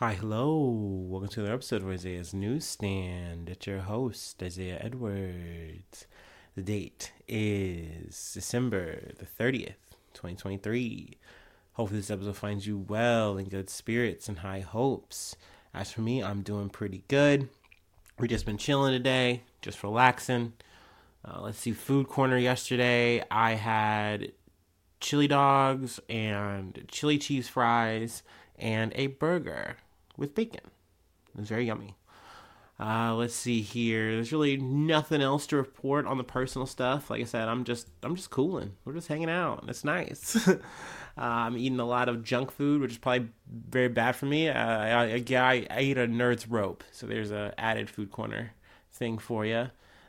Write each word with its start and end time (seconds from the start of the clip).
Hi, 0.00 0.12
hello. 0.12 0.58
Welcome 1.08 1.30
to 1.30 1.40
another 1.40 1.54
episode 1.54 1.80
of 1.80 1.88
Isaiah's 1.88 2.34
Newsstand. 2.34 3.48
It's 3.48 3.66
your 3.66 3.78
host, 3.78 4.42
Isaiah 4.42 4.78
Edwards. 4.78 6.06
The 6.54 6.60
date 6.60 7.12
is 7.26 8.32
December 8.34 9.12
the 9.18 9.24
30th, 9.24 9.96
2023. 10.12 11.16
Hopefully, 11.72 12.00
this 12.00 12.10
episode 12.10 12.36
finds 12.36 12.66
you 12.66 12.76
well 12.76 13.38
in 13.38 13.48
good 13.48 13.70
spirits 13.70 14.28
and 14.28 14.40
high 14.40 14.60
hopes. 14.60 15.34
As 15.72 15.92
for 15.92 16.02
me, 16.02 16.22
I'm 16.22 16.42
doing 16.42 16.68
pretty 16.68 17.02
good. 17.08 17.48
We've 18.18 18.28
just 18.28 18.44
been 18.44 18.58
chilling 18.58 18.92
today, 18.92 19.44
just 19.62 19.82
relaxing. 19.82 20.52
Uh, 21.24 21.40
let's 21.40 21.58
see, 21.58 21.72
food 21.72 22.06
corner 22.08 22.36
yesterday. 22.36 23.24
I 23.30 23.52
had 23.52 24.32
chili 25.00 25.26
dogs 25.26 26.00
and 26.10 26.84
chili 26.86 27.16
cheese 27.16 27.48
fries 27.48 28.22
and 28.58 28.92
a 28.94 29.06
burger 29.06 29.76
with 30.16 30.34
bacon. 30.34 30.60
It 31.34 31.40
was 31.40 31.48
very 31.48 31.66
yummy. 31.66 31.96
Uh, 32.78 33.14
let's 33.14 33.34
see 33.34 33.62
here. 33.62 34.12
There's 34.12 34.32
really 34.32 34.58
nothing 34.58 35.22
else 35.22 35.46
to 35.46 35.56
report 35.56 36.06
on 36.06 36.18
the 36.18 36.24
personal 36.24 36.66
stuff. 36.66 37.08
Like 37.08 37.22
I 37.22 37.24
said, 37.24 37.48
I'm 37.48 37.64
just 37.64 37.88
I'm 38.02 38.16
just 38.16 38.30
cooling. 38.30 38.72
We're 38.84 38.92
just 38.92 39.08
hanging 39.08 39.30
out. 39.30 39.64
It's 39.66 39.82
nice. 39.82 40.46
uh, 40.48 40.58
I'm 41.16 41.56
eating 41.56 41.80
a 41.80 41.86
lot 41.86 42.10
of 42.10 42.22
junk 42.22 42.50
food, 42.50 42.82
which 42.82 42.92
is 42.92 42.98
probably 42.98 43.28
very 43.48 43.88
bad 43.88 44.14
for 44.14 44.26
me. 44.26 44.50
Uh, 44.50 44.54
I, 44.54 45.24
I, 45.26 45.66
I, 45.70 45.80
eat 45.80 45.96
a 45.96 46.06
nerd's 46.06 46.46
rope, 46.48 46.84
so 46.92 47.06
there's 47.06 47.30
a 47.30 47.54
added 47.56 47.88
food 47.88 48.12
corner 48.12 48.52
thing 48.92 49.16
for 49.16 49.46
you. 49.46 49.68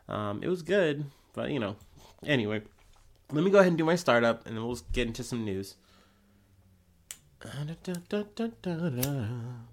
Um, 0.09 0.43
it 0.43 0.49
was 0.49 0.61
good, 0.61 1.05
but 1.33 1.51
you 1.51 1.59
know. 1.59 1.77
Anyway, 2.25 2.61
let 3.31 3.43
me 3.43 3.51
go 3.51 3.59
ahead 3.59 3.69
and 3.69 3.77
do 3.77 3.85
my 3.85 3.95
startup, 3.95 4.45
and 4.45 4.57
then 4.57 4.65
we'll 4.65 4.79
get 4.91 5.07
into 5.07 5.23
some 5.23 5.45
news. 5.45 5.75
Whew. 8.95 9.67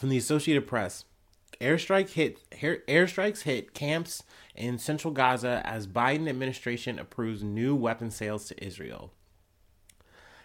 From 0.00 0.08
the 0.08 0.16
Associated 0.16 0.66
Press, 0.66 1.04
airstrike 1.60 2.08
hit 2.08 2.38
air, 2.62 2.78
airstrikes 2.88 3.42
hit 3.42 3.74
camps 3.74 4.22
in 4.54 4.78
central 4.78 5.12
Gaza 5.12 5.60
as 5.62 5.86
Biden 5.86 6.26
administration 6.26 6.98
approves 6.98 7.42
new 7.42 7.76
weapon 7.76 8.10
sales 8.10 8.46
to 8.46 8.64
Israel. 8.64 9.12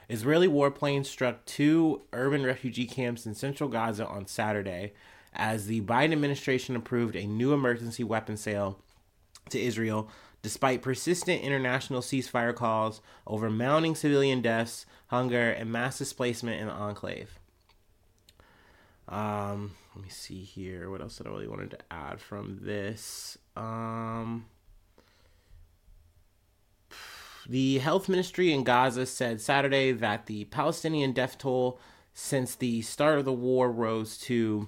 Israeli 0.10 0.50
warplanes 0.50 1.06
struck 1.06 1.46
two 1.46 2.02
urban 2.12 2.44
refugee 2.44 2.86
camps 2.86 3.26
in 3.26 3.34
central 3.34 3.70
Gaza 3.70 4.06
on 4.06 4.28
Saturday 4.28 4.92
as 5.32 5.68
the 5.68 5.80
Biden 5.80 6.12
administration 6.12 6.76
approved 6.76 7.16
a 7.16 7.26
new 7.26 7.54
emergency 7.54 8.04
weapon 8.04 8.36
sale 8.36 8.82
to 9.52 9.58
Israel 9.58 10.10
despite 10.42 10.82
persistent 10.82 11.42
international 11.42 12.02
ceasefire 12.02 12.54
calls 12.54 13.00
over 13.26 13.50
mounting 13.50 13.96
civilian 13.96 14.42
deaths, 14.42 14.86
hunger, 15.08 15.50
and 15.52 15.72
mass 15.72 15.98
displacement 15.98 16.60
in 16.60 16.68
the 16.68 16.74
enclave. 16.74 17.40
Um, 19.08 19.76
let 19.96 20.04
me 20.04 20.10
see 20.10 20.42
here. 20.42 20.90
What 20.90 21.02
else 21.02 21.18
did 21.18 21.28
I 21.28 21.30
really 21.30 21.48
wanted 21.48 21.70
to 21.72 21.78
add 21.92 22.20
from 22.20 22.60
this? 22.62 23.38
Um, 23.56 24.48
the 27.48 27.78
health 27.80 28.08
ministry 28.10 28.52
in 28.52 28.64
Gaza 28.64 29.06
said 29.06 29.40
Saturday 29.40 29.92
that 29.92 30.26
the 30.26 30.46
Palestinian 30.46 31.12
death 31.12 31.38
toll 31.38 31.80
since 32.14 32.56
the 32.56 32.82
start 32.82 33.20
of 33.20 33.26
the 33.26 33.34
war 33.34 33.72
rose 33.72 34.18
to 34.18 34.68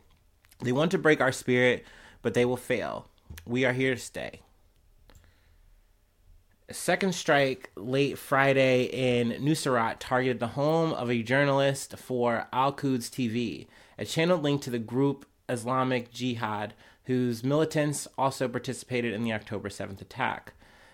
They 0.61 0.71
want 0.71 0.91
to 0.91 0.97
break 0.97 1.21
our 1.21 1.31
spirit, 1.31 1.85
but 2.21 2.33
they 2.33 2.45
will 2.45 2.57
fail. 2.57 3.07
We 3.45 3.65
are 3.65 3.73
here 3.73 3.95
to 3.95 4.01
stay. 4.01 4.41
A 6.69 6.73
second 6.73 7.15
strike 7.15 7.71
late 7.75 8.17
Friday 8.17 8.83
in 8.83 9.29
Nuseirat 9.41 9.97
targeted 9.99 10.39
the 10.39 10.47
home 10.47 10.91
of 10.91 11.09
a 11.09 11.23
journalist 11.23 11.97
for 11.97 12.47
Al 12.51 12.73
Quds 12.73 13.09
TV, 13.09 13.67
a 13.97 14.03
channel 14.03 14.37
linked 14.37 14.65
to 14.65 14.69
the 14.69 14.79
group 14.79 15.25
Islamic 15.47 16.11
Jihad 16.11 16.73
whose 17.07 17.41
militants 17.41 18.05
also 18.17 18.49
participated 18.49 19.13
in 19.13 19.23
the 19.23 19.31
October 19.31 19.69
7th 19.69 20.01
attack. 20.01 20.53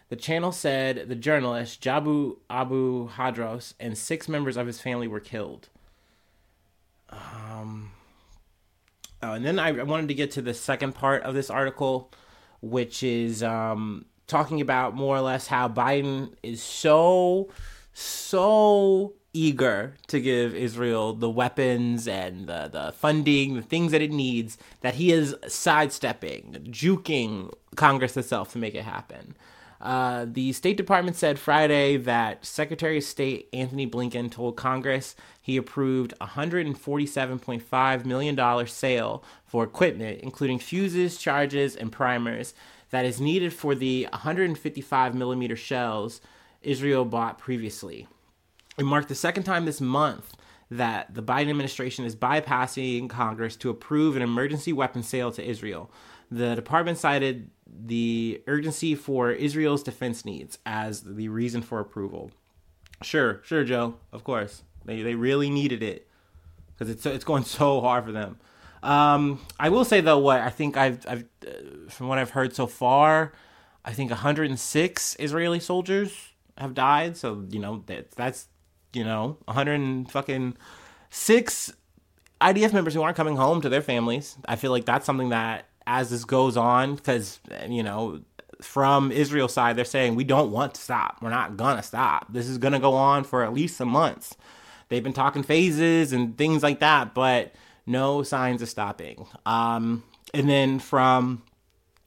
The 0.10 0.16
channel 0.16 0.52
said 0.52 1.10
the 1.10 1.16
journalist 1.16 1.82
Jabu 1.82 2.38
Abu 2.52 3.10
Hadros 3.10 3.74
and 3.80 3.98
six 3.98 4.30
members 4.30 4.56
of 4.56 4.68
his 4.68 4.80
family 4.80 5.08
were 5.08 5.20
killed. 5.20 5.70
Um, 7.14 7.92
oh, 9.22 9.34
and 9.34 9.46
then 9.46 9.60
I 9.60 9.72
wanted 9.84 10.08
to 10.10 10.14
get 10.14 10.32
to 10.32 10.42
the 10.42 10.54
second 10.54 10.94
part 10.94 11.24
of 11.24 11.34
this 11.34 11.50
article, 11.50 12.12
which 12.62 13.04
is 13.04 13.44
um, 13.44 14.06
talking 14.28 14.62
about 14.62 14.96
more 14.96 15.16
or 15.16 15.22
less 15.22 15.48
how 15.48 15.68
Biden 15.68 16.34
is 16.44 16.62
so, 16.62 17.50
so 17.94 19.14
eager 19.34 19.96
to 20.08 20.22
give 20.22 20.56
Israel 20.56 21.14
the 21.14 21.30
weapons 21.30 22.08
and 22.08 22.48
the, 22.48 22.70
the 22.72 22.92
funding, 22.94 23.56
the 23.56 23.62
things 23.62 23.92
that 23.92 24.02
it 24.02 24.12
needs, 24.12 24.58
that 24.82 24.96
he 24.96 25.12
is 25.12 25.36
sidestepping, 25.48 26.68
juking 26.70 27.52
Congress 27.76 28.16
itself 28.16 28.52
to 28.54 28.60
make 28.60 28.76
it 28.76 28.84
happen. 28.84 29.36
Uh, 29.84 30.26
the 30.30 30.54
State 30.54 30.78
Department 30.78 31.18
said 31.18 31.38
Friday 31.38 31.98
that 31.98 32.46
Secretary 32.46 33.00
of 33.00 33.04
State 33.04 33.50
Antony 33.52 33.86
Blinken 33.86 34.32
told 34.32 34.56
Congress 34.56 35.14
he 35.42 35.58
approved 35.58 36.14
a 36.22 36.28
$147.5 36.28 38.06
million 38.06 38.68
sale 38.68 39.26
for 39.46 39.66
equipment, 39.66 40.22
including 40.22 40.58
fuses, 40.58 41.18
charges, 41.18 41.76
and 41.76 41.92
primers, 41.92 42.54
that 42.92 43.04
is 43.04 43.20
needed 43.20 43.52
for 43.52 43.76
the 43.76 44.08
155 44.14 45.14
millimeter 45.14 45.58
shells 45.58 46.22
Israel 46.62 47.04
bought 47.04 47.38
previously. 47.38 48.08
It 48.78 48.86
marked 48.86 49.10
the 49.10 49.16
second 49.16 49.44
time 49.44 49.66
this 49.66 49.82
month 49.82 50.34
that 50.72 51.14
the 51.14 51.22
Biden 51.22 51.50
administration 51.50 52.06
is 52.06 52.16
bypassing 52.16 53.10
Congress 53.10 53.58
to 53.58 53.70
approve 53.70 54.16
an 54.16 54.22
emergency 54.22 54.72
weapons 54.72 55.10
sale 55.10 55.32
to 55.34 55.44
Israel. 55.44 55.92
The 56.32 56.56
department 56.56 56.98
cited 56.98 57.50
the 57.68 58.42
urgency 58.48 58.96
for 58.96 59.32
Israel's 59.32 59.84
defense 59.84 60.26
needs 60.26 60.58
as 60.66 61.02
the 61.02 61.30
reason 61.30 61.62
for 61.62 61.80
approval. 61.80 62.32
Sure, 63.02 63.42
sure, 63.44 63.64
Joe. 63.64 63.96
Of 64.12 64.24
course, 64.24 64.64
they 64.86 65.02
they 65.02 65.16
really 65.16 65.50
needed 65.50 65.84
it 65.84 66.08
because 66.68 66.90
it's 66.90 67.06
it's 67.06 67.26
going 67.26 67.44
so 67.60 67.82
hard 67.82 68.06
for 68.06 68.12
them. 68.12 68.38
Um, 68.82 69.42
I 69.60 69.70
will 69.70 69.86
say 69.86 70.02
though, 70.02 70.20
what 70.20 70.42
I 70.42 70.50
think 70.50 70.78
I've 70.78 71.06
I've 71.08 71.26
uh, 71.46 71.90
from 71.90 72.08
what 72.08 72.18
I've 72.18 72.32
heard 72.32 72.56
so 72.56 72.68
far, 72.68 73.34
I 73.86 73.94
think 73.94 74.10
106 74.12 75.16
Israeli 75.20 75.60
soldiers 75.60 76.32
have 76.58 76.74
died. 76.74 77.18
So 77.18 77.46
you 77.50 77.60
know 77.60 77.84
that 77.88 78.12
that's 78.12 78.48
you 78.94 79.04
know 79.04 79.38
100 79.46 80.12
fucking 80.12 80.58
six 81.10 81.74
IDF 82.42 82.74
members 82.74 82.94
who 82.94 83.02
aren't 83.02 83.16
coming 83.16 83.38
home 83.38 83.62
to 83.62 83.70
their 83.70 83.82
families. 83.82 84.36
I 84.46 84.58
feel 84.58 84.72
like 84.72 84.86
that's 84.86 85.06
something 85.06 85.30
that 85.30 85.66
as 85.88 86.10
this 86.10 86.26
goes 86.26 86.58
on, 86.58 86.96
because 86.96 87.40
you 87.68 87.84
know 87.84 88.22
from 88.62 89.12
Israel 89.12 89.48
side 89.48 89.76
they're 89.76 89.86
saying 89.86 90.16
we 90.16 90.24
don't 90.24 90.52
want 90.52 90.76
to 90.76 90.82
stop. 90.82 91.18
We're 91.22 91.30
not 91.30 91.58
gonna 91.58 91.84
stop. 91.84 92.32
This 92.32 92.48
is 92.48 92.58
gonna 92.58 92.80
go 92.80 92.94
on 92.94 93.24
for 93.24 93.44
at 93.44 93.54
least 93.54 93.78
some 93.78 93.90
months. 93.90 94.36
They've 94.90 95.04
been 95.04 95.14
talking 95.14 95.44
phases 95.44 96.14
and 96.14 96.38
things 96.38 96.64
like 96.64 96.80
that, 96.80 97.14
but 97.14 97.54
no 97.86 98.24
signs 98.24 98.62
of 98.62 98.70
stopping. 98.70 99.26
Um, 99.46 100.04
and 100.34 100.50
then 100.50 100.80
from 100.80 101.44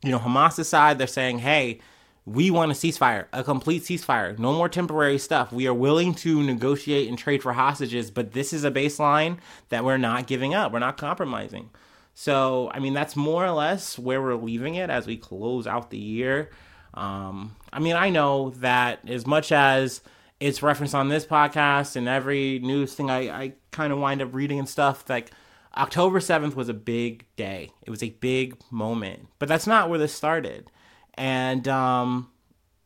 you 0.02 0.10
know 0.10 0.18
Hamas's 0.18 0.68
side, 0.68 0.98
they're 0.98 1.06
saying, 1.06 1.40
hey 1.40 1.80
we 2.26 2.50
want 2.50 2.72
a 2.72 2.74
ceasefire, 2.74 3.26
a 3.32 3.44
complete 3.44 3.84
ceasefire, 3.84 4.36
no 4.36 4.52
more 4.52 4.68
temporary 4.68 5.16
stuff. 5.16 5.52
We 5.52 5.68
are 5.68 5.74
willing 5.74 6.12
to 6.16 6.42
negotiate 6.42 7.08
and 7.08 7.16
trade 7.16 7.40
for 7.40 7.52
hostages, 7.52 8.10
but 8.10 8.32
this 8.32 8.52
is 8.52 8.64
a 8.64 8.70
baseline 8.70 9.38
that 9.68 9.84
we're 9.84 9.96
not 9.96 10.26
giving 10.26 10.52
up. 10.52 10.72
We're 10.72 10.80
not 10.80 10.98
compromising. 10.98 11.70
So, 12.18 12.70
I 12.72 12.78
mean, 12.78 12.94
that's 12.94 13.14
more 13.14 13.44
or 13.44 13.50
less 13.50 13.98
where 13.98 14.22
we're 14.22 14.34
leaving 14.34 14.74
it 14.74 14.88
as 14.88 15.06
we 15.06 15.16
close 15.16 15.66
out 15.66 15.90
the 15.90 15.98
year. 15.98 16.50
Um, 16.94 17.54
I 17.72 17.78
mean, 17.78 17.94
I 17.94 18.08
know 18.08 18.50
that 18.56 19.06
as 19.06 19.26
much 19.26 19.52
as 19.52 20.00
it's 20.40 20.62
referenced 20.62 20.94
on 20.94 21.10
this 21.10 21.26
podcast 21.26 21.94
and 21.94 22.08
every 22.08 22.58
news 22.58 22.94
thing 22.94 23.10
I, 23.10 23.28
I 23.28 23.52
kind 23.70 23.92
of 23.92 23.98
wind 23.98 24.22
up 24.22 24.34
reading 24.34 24.58
and 24.58 24.68
stuff, 24.68 25.08
like 25.10 25.30
October 25.76 26.18
7th 26.18 26.54
was 26.54 26.70
a 26.70 26.74
big 26.74 27.26
day. 27.36 27.70
It 27.84 27.90
was 27.90 28.02
a 28.02 28.10
big 28.10 28.56
moment. 28.70 29.28
But 29.38 29.48
that's 29.48 29.66
not 29.66 29.90
where 29.90 29.98
this 29.98 30.14
started 30.14 30.70
and 31.16 31.66
um, 31.68 32.28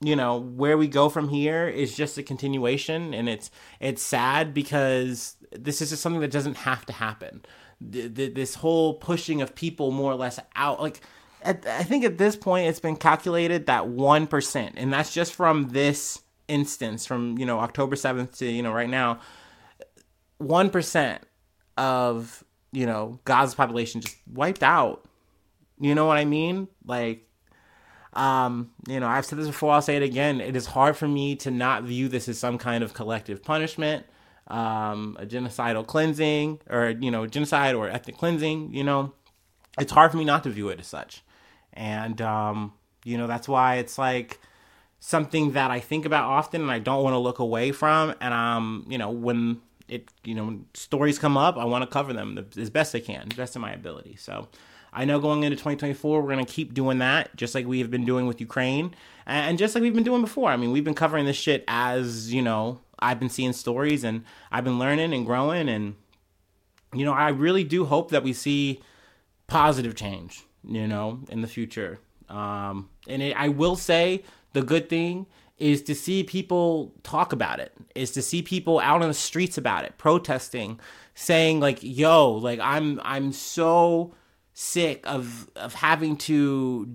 you 0.00 0.16
know 0.16 0.38
where 0.38 0.78
we 0.78 0.88
go 0.88 1.08
from 1.08 1.28
here 1.28 1.68
is 1.68 1.94
just 1.94 2.18
a 2.18 2.22
continuation, 2.22 3.12
and 3.14 3.28
it's 3.28 3.50
it's 3.80 4.02
sad 4.02 4.54
because 4.54 5.36
this 5.52 5.82
is 5.82 5.90
just 5.90 6.02
something 6.02 6.20
that 6.20 6.30
doesn't 6.30 6.58
have 6.58 6.86
to 6.86 6.92
happen. 6.92 7.42
The, 7.80 8.08
the, 8.08 8.28
this 8.28 8.56
whole 8.56 8.94
pushing 8.94 9.40
of 9.40 9.54
people 9.54 9.90
more 9.90 10.12
or 10.12 10.16
less 10.16 10.38
out, 10.54 10.82
like 10.82 11.00
at, 11.42 11.66
I 11.66 11.82
think 11.82 12.04
at 12.04 12.18
this 12.18 12.36
point 12.36 12.68
it's 12.68 12.80
been 12.80 12.96
calculated 12.96 13.66
that 13.66 13.88
one 13.88 14.26
percent, 14.26 14.74
and 14.76 14.92
that's 14.92 15.12
just 15.12 15.34
from 15.34 15.70
this 15.70 16.20
instance, 16.48 17.06
from 17.06 17.38
you 17.38 17.46
know 17.46 17.58
October 17.60 17.96
seventh 17.96 18.38
to 18.38 18.46
you 18.46 18.62
know 18.62 18.72
right 18.72 18.90
now, 18.90 19.20
one 20.38 20.68
percent 20.68 21.22
of 21.78 22.44
you 22.72 22.84
know 22.84 23.18
Gaza's 23.24 23.54
population 23.54 24.02
just 24.02 24.16
wiped 24.30 24.62
out. 24.62 25.04
You 25.80 25.94
know 25.94 26.04
what 26.04 26.18
I 26.18 26.26
mean? 26.26 26.68
Like 26.84 27.26
um, 28.12 28.72
you 28.88 28.98
know, 28.98 29.06
I've 29.06 29.24
said 29.24 29.38
this 29.38 29.46
before, 29.46 29.72
I'll 29.72 29.82
say 29.82 29.96
it 29.96 30.02
again. 30.02 30.40
It 30.40 30.56
is 30.56 30.66
hard 30.66 30.96
for 30.96 31.06
me 31.06 31.36
to 31.36 31.50
not 31.50 31.84
view 31.84 32.08
this 32.08 32.28
as 32.28 32.38
some 32.38 32.58
kind 32.58 32.82
of 32.82 32.92
collective 32.92 33.42
punishment, 33.42 34.04
um, 34.50 35.16
a 35.18 35.26
genocidal 35.26 35.86
cleansing, 35.86 36.60
or, 36.68 36.90
you 36.90 37.10
know, 37.10 37.26
genocide 37.26 37.74
or 37.74 37.88
ethnic 37.88 38.18
cleansing, 38.18 38.74
you 38.74 38.84
know. 38.84 39.12
It's 39.78 39.92
hard 39.92 40.10
for 40.10 40.16
me 40.16 40.24
not 40.24 40.44
to 40.44 40.50
view 40.50 40.68
it 40.68 40.80
as 40.80 40.86
such. 40.86 41.22
And, 41.72 42.20
um, 42.20 42.72
you 43.04 43.16
know, 43.16 43.26
that's 43.26 43.48
why 43.48 43.76
it's 43.76 43.96
like 43.96 44.40
something 44.98 45.52
that 45.52 45.70
I 45.70 45.80
think 45.80 46.04
about 46.04 46.24
often 46.24 46.60
and 46.60 46.70
I 46.70 46.78
don't 46.78 47.02
want 47.02 47.14
to 47.14 47.18
look 47.18 47.38
away 47.38 47.72
from. 47.72 48.14
And, 48.20 48.34
um, 48.34 48.84
you 48.88 48.98
know, 48.98 49.10
when 49.10 49.60
it, 49.88 50.08
you 50.24 50.34
know, 50.34 50.44
when 50.46 50.66
stories 50.74 51.18
come 51.18 51.36
up, 51.36 51.56
I 51.56 51.64
want 51.64 51.82
to 51.82 51.90
cover 51.90 52.12
them 52.12 52.46
as 52.58 52.70
best 52.70 52.94
I 52.94 53.00
can, 53.00 53.28
best 53.28 53.56
of 53.56 53.62
my 53.62 53.72
ability. 53.72 54.16
So, 54.16 54.48
I 54.92 55.04
know 55.04 55.20
going 55.20 55.44
into 55.44 55.56
2024, 55.56 56.20
we're 56.20 56.32
going 56.32 56.44
to 56.44 56.52
keep 56.52 56.74
doing 56.74 56.98
that, 56.98 57.34
just 57.36 57.54
like 57.54 57.66
we 57.66 57.78
have 57.78 57.90
been 57.90 58.04
doing 58.04 58.26
with 58.26 58.40
Ukraine, 58.40 58.94
and 59.26 59.56
just 59.56 59.74
like 59.74 59.82
we've 59.82 59.94
been 59.94 60.04
doing 60.04 60.20
before. 60.20 60.50
I 60.50 60.56
mean, 60.56 60.72
we've 60.72 60.84
been 60.84 60.94
covering 60.94 61.26
this 61.26 61.36
shit 61.36 61.64
as 61.68 62.32
you 62.32 62.42
know. 62.42 62.80
I've 63.00 63.18
been 63.18 63.30
seeing 63.30 63.52
stories 63.52 64.04
and 64.04 64.24
I've 64.50 64.64
been 64.64 64.78
learning 64.78 65.12
and 65.12 65.26
growing, 65.26 65.68
and 65.68 65.94
you 66.92 67.04
know, 67.04 67.12
I 67.12 67.28
really 67.30 67.64
do 67.64 67.84
hope 67.84 68.10
that 68.10 68.22
we 68.22 68.32
see 68.32 68.80
positive 69.46 69.94
change, 69.94 70.44
you 70.64 70.86
know, 70.86 71.20
in 71.28 71.40
the 71.40 71.48
future. 71.48 72.00
Um, 72.28 72.88
and 73.08 73.22
it, 73.22 73.36
I 73.36 73.48
will 73.48 73.76
say 73.76 74.22
the 74.52 74.62
good 74.62 74.88
thing 74.88 75.26
is 75.58 75.82
to 75.82 75.94
see 75.94 76.24
people 76.24 76.92
talk 77.02 77.32
about 77.32 77.60
it, 77.60 77.72
is 77.94 78.12
to 78.12 78.22
see 78.22 78.42
people 78.42 78.80
out 78.80 79.02
on 79.02 79.08
the 79.08 79.14
streets 79.14 79.58
about 79.58 79.84
it, 79.84 79.98
protesting, 79.98 80.80
saying 81.14 81.60
like, 81.60 81.78
"Yo, 81.82 82.32
like 82.32 82.60
I'm 82.60 83.00
I'm 83.04 83.32
so." 83.32 84.14
sick 84.52 85.00
of 85.06 85.48
of 85.56 85.72
having 85.72 86.16
to 86.16 86.86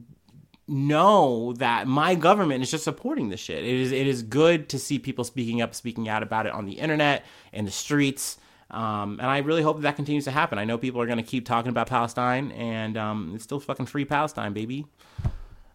know 0.68 1.54
that 1.54 1.88
my 1.88 2.16
government 2.16 2.64
is 2.64 2.72
just 2.72 2.84
supporting 2.84 3.30
this 3.30 3.40
shit. 3.40 3.64
It 3.64 3.74
is 3.74 3.92
it 3.92 4.08
is 4.08 4.24
good 4.24 4.70
to 4.70 4.80
see 4.80 5.00
people 5.00 5.24
speaking 5.24 5.62
up, 5.62 5.76
speaking 5.76 6.10
out 6.10 6.24
about 6.24 6.46
it 6.46 6.54
on 6.54 6.66
the 6.66 6.74
internet, 6.74 7.26
in 7.54 7.66
the 7.66 7.72
streets. 7.72 8.38
Um, 8.72 9.20
and 9.20 9.30
I 9.30 9.40
really 9.40 9.62
hope 9.62 9.78
that, 9.78 9.84
that 9.84 9.96
continues 9.96 10.24
to 10.26 10.32
happen. 10.32 10.58
I 10.58 10.66
know 10.66 10.78
people 10.78 11.00
are 11.02 11.06
going 11.06 11.18
to 11.18 11.24
keep 11.24 11.46
talking 11.46 11.70
about 11.70 11.88
Palestine, 11.88 12.52
and 12.54 12.98
um, 12.98 13.32
it's 13.36 13.44
still 13.44 13.60
fucking 13.60 13.86
free 13.86 14.06
Palestine, 14.06 14.54
baby. 14.54 14.88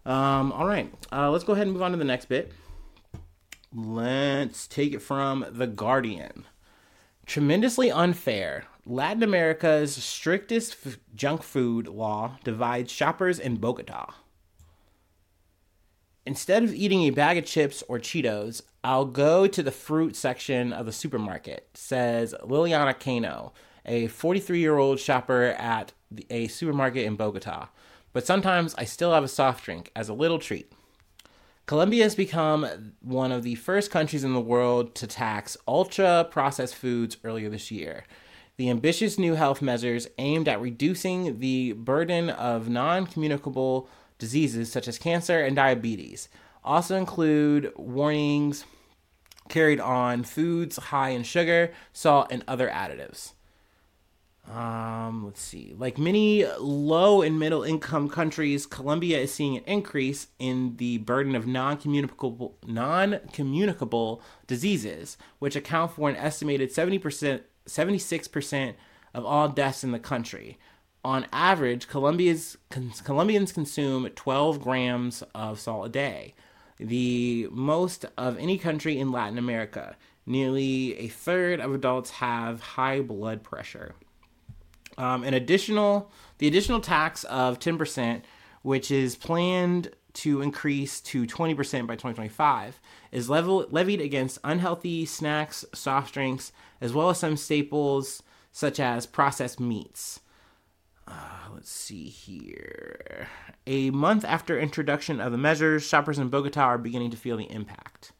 Um, 0.05 0.51
all 0.51 0.67
right, 0.67 0.93
uh, 1.11 1.29
let's 1.31 1.43
go 1.43 1.53
ahead 1.53 1.67
and 1.67 1.73
move 1.73 1.83
on 1.83 1.91
to 1.91 1.97
the 1.97 2.03
next 2.03 2.25
bit. 2.25 2.51
Let's 3.73 4.67
take 4.67 4.93
it 4.93 5.01
from 5.01 5.45
The 5.49 5.67
Guardian. 5.67 6.45
Tremendously 7.25 7.89
unfair. 7.89 8.65
Latin 8.85 9.23
America's 9.23 9.95
strictest 9.95 10.75
f- 10.85 10.97
junk 11.15 11.43
food 11.43 11.87
law 11.87 12.37
divides 12.43 12.91
shoppers 12.91 13.39
in 13.39 13.55
Bogota. 13.55 14.13
Instead 16.25 16.63
of 16.63 16.73
eating 16.73 17.01
a 17.03 17.09
bag 17.09 17.37
of 17.37 17.45
chips 17.45 17.83
or 17.87 17.97
Cheetos, 17.97 18.61
I'll 18.83 19.05
go 19.05 19.47
to 19.47 19.63
the 19.63 19.71
fruit 19.71 20.15
section 20.15 20.71
of 20.71 20.85
the 20.85 20.91
supermarket, 20.91 21.69
says 21.73 22.35
Liliana 22.43 22.99
Cano, 22.99 23.53
a 23.85 24.07
43 24.07 24.59
year 24.59 24.77
old 24.77 24.99
shopper 24.99 25.55
at 25.57 25.93
a 26.29 26.47
supermarket 26.47 27.05
in 27.05 27.15
Bogota. 27.15 27.69
But 28.13 28.25
sometimes 28.25 28.75
I 28.77 28.83
still 28.85 29.13
have 29.13 29.23
a 29.23 29.27
soft 29.27 29.65
drink 29.65 29.91
as 29.95 30.09
a 30.09 30.13
little 30.13 30.37
treat. 30.37 30.71
Colombia 31.65 32.03
has 32.03 32.15
become 32.15 32.93
one 33.01 33.31
of 33.31 33.43
the 33.43 33.55
first 33.55 33.89
countries 33.91 34.23
in 34.23 34.33
the 34.33 34.41
world 34.41 34.93
to 34.95 35.07
tax 35.07 35.55
ultra 35.67 36.27
processed 36.29 36.75
foods 36.75 37.17
earlier 37.23 37.49
this 37.49 37.71
year. 37.71 38.03
The 38.57 38.69
ambitious 38.69 39.17
new 39.17 39.35
health 39.35 39.61
measures 39.61 40.07
aimed 40.17 40.47
at 40.47 40.61
reducing 40.61 41.39
the 41.39 41.71
burden 41.71 42.29
of 42.29 42.69
non 42.69 43.07
communicable 43.07 43.89
diseases 44.21 44.71
such 44.71 44.87
as 44.87 44.99
cancer 44.99 45.43
and 45.43 45.55
diabetes 45.55 46.29
also 46.63 46.95
include 46.95 47.73
warnings 47.75 48.65
carried 49.49 49.79
on 49.79 50.23
foods 50.23 50.77
high 50.77 51.09
in 51.09 51.23
sugar, 51.23 51.73
salt, 51.91 52.27
and 52.29 52.43
other 52.47 52.69
additives. 52.69 53.33
Um, 54.47 55.25
let's 55.25 55.41
see. 55.41 55.73
Like 55.75 55.97
many 55.97 56.45
low 56.59 57.23
and 57.23 57.39
middle 57.39 57.63
income 57.63 58.09
countries, 58.09 58.67
Colombia 58.67 59.19
is 59.19 59.33
seeing 59.33 59.57
an 59.57 59.63
increase 59.65 60.27
in 60.37 60.77
the 60.77 60.99
burden 60.99 61.35
of 61.35 61.47
non-communicable 61.47 62.57
non-communicable 62.65 64.21
diseases, 64.45 65.17
which 65.39 65.55
account 65.55 65.91
for 65.93 66.09
an 66.09 66.15
estimated 66.15 66.71
70% 66.71 67.41
76% 67.67 68.73
of 69.13 69.25
all 69.25 69.49
deaths 69.49 69.83
in 69.83 69.91
the 69.91 69.99
country. 69.99 70.57
On 71.03 71.25
average, 71.33 71.87
Colombians 71.87 72.57
consume 72.69 74.09
12 74.09 74.61
grams 74.61 75.23
of 75.33 75.59
salt 75.59 75.87
a 75.87 75.89
day, 75.89 76.35
the 76.77 77.47
most 77.51 78.05
of 78.17 78.37
any 78.37 78.57
country 78.59 78.99
in 78.99 79.11
Latin 79.11 79.39
America. 79.39 79.95
Nearly 80.27 80.97
a 80.99 81.07
third 81.07 81.59
of 81.59 81.73
adults 81.73 82.11
have 82.11 82.61
high 82.61 83.01
blood 83.01 83.41
pressure. 83.41 83.95
Um, 84.97 85.23
an 85.23 85.33
additional, 85.33 86.11
the 86.37 86.47
additional 86.47 86.79
tax 86.79 87.23
of 87.23 87.57
10%, 87.57 88.21
which 88.61 88.91
is 88.91 89.15
planned 89.15 89.89
to 90.13 90.41
increase 90.41 91.01
to 91.01 91.25
20% 91.25 91.55
by 91.87 91.95
2025, 91.95 92.79
is 93.11 93.29
level, 93.29 93.65
levied 93.71 94.01
against 94.01 94.37
unhealthy 94.43 95.05
snacks, 95.05 95.65
soft 95.73 96.13
drinks, 96.13 96.51
as 96.79 96.93
well 96.93 97.09
as 97.09 97.17
some 97.17 97.37
staples 97.37 98.21
such 98.51 98.79
as 98.79 99.07
processed 99.07 99.59
meats. 99.59 100.19
Uh, 101.07 101.49
let's 101.53 101.69
see 101.69 102.05
here. 102.05 103.27
A 103.67 103.89
month 103.89 104.23
after 104.25 104.59
introduction 104.59 105.19
of 105.19 105.31
the 105.31 105.37
measures, 105.37 105.83
shoppers 105.85 106.19
in 106.19 106.29
Bogota 106.29 106.61
are 106.61 106.77
beginning 106.77 107.11
to 107.11 107.17
feel 107.17 107.37
the 107.37 107.51
impact. 107.51 108.11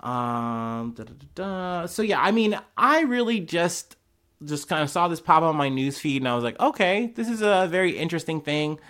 Um, 0.00 0.94
da, 0.96 1.04
da, 1.04 1.12
da, 1.34 1.86
so 1.86 2.02
yeah, 2.02 2.20
I 2.20 2.32
mean, 2.32 2.58
I 2.76 3.02
really 3.02 3.38
just 3.40 3.96
just 4.44 4.68
kind 4.68 4.82
of 4.82 4.90
saw 4.90 5.06
this 5.06 5.20
pop 5.20 5.44
on 5.44 5.54
my 5.54 5.68
news 5.68 5.98
feed 5.98 6.20
and 6.20 6.28
I 6.28 6.34
was 6.34 6.42
like, 6.42 6.58
okay, 6.58 7.12
this 7.14 7.28
is 7.28 7.42
a 7.42 7.68
very 7.70 7.96
interesting 7.96 8.40
thing. 8.40 8.80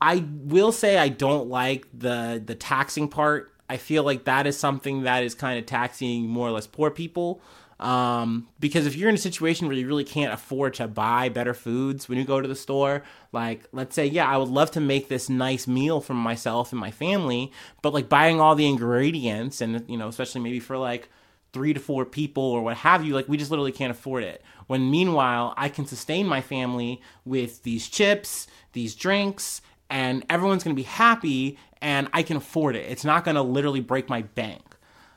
I 0.00 0.24
will 0.44 0.72
say 0.72 0.96
I 0.96 1.08
don't 1.08 1.48
like 1.48 1.86
the 1.92 2.42
the 2.44 2.54
taxing 2.54 3.08
part. 3.08 3.52
I 3.68 3.76
feel 3.76 4.04
like 4.04 4.24
that 4.24 4.46
is 4.46 4.58
something 4.58 5.02
that 5.02 5.24
is 5.24 5.34
kind 5.34 5.58
of 5.58 5.66
taxing 5.66 6.26
more 6.28 6.48
or 6.48 6.52
less 6.52 6.66
poor 6.66 6.90
people. 6.90 7.42
Um, 7.84 8.48
because 8.60 8.86
if 8.86 8.96
you're 8.96 9.10
in 9.10 9.14
a 9.14 9.18
situation 9.18 9.66
where 9.66 9.76
you 9.76 9.86
really 9.86 10.04
can't 10.04 10.32
afford 10.32 10.72
to 10.74 10.88
buy 10.88 11.28
better 11.28 11.52
foods 11.52 12.08
when 12.08 12.16
you 12.16 12.24
go 12.24 12.40
to 12.40 12.48
the 12.48 12.56
store, 12.56 13.02
like 13.30 13.68
let's 13.72 13.94
say, 13.94 14.06
yeah, 14.06 14.26
I 14.26 14.38
would 14.38 14.48
love 14.48 14.70
to 14.70 14.80
make 14.80 15.08
this 15.08 15.28
nice 15.28 15.68
meal 15.68 16.00
for 16.00 16.14
myself 16.14 16.72
and 16.72 16.80
my 16.80 16.90
family, 16.90 17.52
but 17.82 17.92
like 17.92 18.08
buying 18.08 18.40
all 18.40 18.54
the 18.54 18.66
ingredients 18.66 19.60
and 19.60 19.84
you 19.86 19.98
know, 19.98 20.08
especially 20.08 20.40
maybe 20.40 20.60
for 20.60 20.78
like 20.78 21.10
three 21.52 21.74
to 21.74 21.78
four 21.78 22.06
people 22.06 22.42
or 22.42 22.62
what 22.62 22.78
have 22.78 23.04
you, 23.04 23.14
like 23.14 23.28
we 23.28 23.36
just 23.36 23.50
literally 23.50 23.70
can't 23.70 23.90
afford 23.90 24.24
it. 24.24 24.42
When 24.66 24.90
meanwhile, 24.90 25.52
I 25.58 25.68
can 25.68 25.84
sustain 25.84 26.26
my 26.26 26.40
family 26.40 27.02
with 27.26 27.64
these 27.64 27.86
chips, 27.86 28.46
these 28.72 28.94
drinks, 28.94 29.60
and 29.90 30.24
everyone's 30.30 30.64
gonna 30.64 30.72
be 30.72 30.84
happy 30.84 31.58
and 31.82 32.08
I 32.14 32.22
can 32.22 32.38
afford 32.38 32.76
it. 32.76 32.90
It's 32.90 33.04
not 33.04 33.26
gonna 33.26 33.42
literally 33.42 33.80
break 33.80 34.08
my 34.08 34.22
bank. 34.22 34.62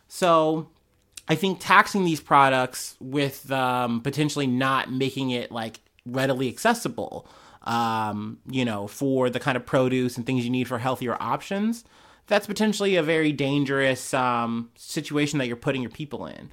So 0.10 0.68
I 1.30 1.36
think 1.36 1.60
taxing 1.60 2.06
these 2.06 2.22
products 2.22 2.96
with 3.00 3.52
um, 3.52 4.02
potentially 4.02 4.48
not 4.48 4.92
making 4.92 5.32
it 5.32 5.52
like 5.52 5.80
readily 6.06 6.48
accessible, 6.48 7.28
um, 7.64 8.40
you 8.50 8.64
know, 8.64 8.88
for 8.88 9.30
the 9.30 9.40
kind 9.40 9.58
of 9.58 9.66
produce 9.66 10.16
and 10.16 10.26
things 10.26 10.46
you 10.46 10.50
need 10.50 10.68
for 10.68 10.80
healthier 10.80 11.18
options, 11.22 11.84
that's 12.28 12.48
potentially 12.48 12.96
a 12.96 13.04
very 13.04 13.32
dangerous 13.32 14.14
um, 14.14 14.70
situation 14.76 15.40
that 15.40 15.48
you're 15.48 15.58
putting 15.58 15.82
your 15.82 15.92
people 15.92 16.26
in. 16.26 16.52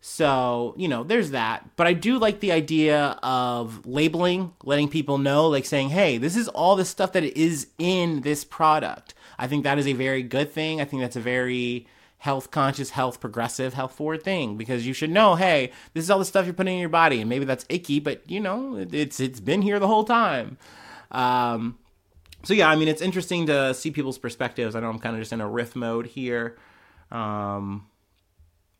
So, 0.00 0.74
you 0.76 0.86
know, 0.86 1.02
there's 1.02 1.30
that. 1.32 1.68
But 1.76 1.88
I 1.88 1.92
do 1.92 2.18
like 2.18 2.38
the 2.40 2.52
idea 2.52 3.18
of 3.22 3.84
labeling, 3.86 4.52
letting 4.62 4.88
people 4.88 5.18
know, 5.18 5.48
like 5.48 5.64
saying, 5.64 5.88
hey, 5.88 6.18
this 6.18 6.36
is 6.36 6.48
all 6.48 6.76
the 6.76 6.84
stuff 6.84 7.12
that 7.12 7.24
is 7.24 7.68
in 7.78 8.20
this 8.20 8.44
product. 8.44 9.14
I 9.38 9.48
think 9.48 9.64
that 9.64 9.78
is 9.78 9.86
a 9.86 9.94
very 9.94 10.22
good 10.22 10.52
thing. 10.52 10.80
I 10.80 10.84
think 10.84 11.02
that's 11.02 11.16
a 11.16 11.20
very 11.20 11.88
health 12.18 12.50
conscious, 12.50 12.90
health 12.90 13.20
progressive, 13.20 13.74
health 13.74 13.92
forward 13.94 14.22
thing 14.22 14.56
because 14.56 14.86
you 14.86 14.92
should 14.92 15.10
know, 15.10 15.34
hey, 15.34 15.72
this 15.94 16.04
is 16.04 16.10
all 16.10 16.18
the 16.18 16.24
stuff 16.24 16.44
you're 16.44 16.54
putting 16.54 16.74
in 16.74 16.80
your 16.80 16.88
body, 16.88 17.20
and 17.20 17.28
maybe 17.28 17.44
that's 17.44 17.64
icky, 17.68 18.00
but 18.00 18.28
you 18.30 18.40
know, 18.40 18.76
it's 18.90 19.20
it's 19.20 19.40
been 19.40 19.62
here 19.62 19.78
the 19.78 19.86
whole 19.86 20.04
time. 20.04 20.58
Um, 21.10 21.78
so 22.42 22.54
yeah, 22.54 22.68
I 22.68 22.76
mean, 22.76 22.88
it's 22.88 23.02
interesting 23.02 23.46
to 23.46 23.74
see 23.74 23.90
people's 23.90 24.18
perspectives. 24.18 24.74
I 24.74 24.80
know 24.80 24.88
I'm 24.88 24.98
kind 24.98 25.16
of 25.16 25.20
just 25.20 25.32
in 25.32 25.40
a 25.40 25.48
riff 25.48 25.76
mode 25.76 26.06
here. 26.06 26.56
Um, 27.10 27.86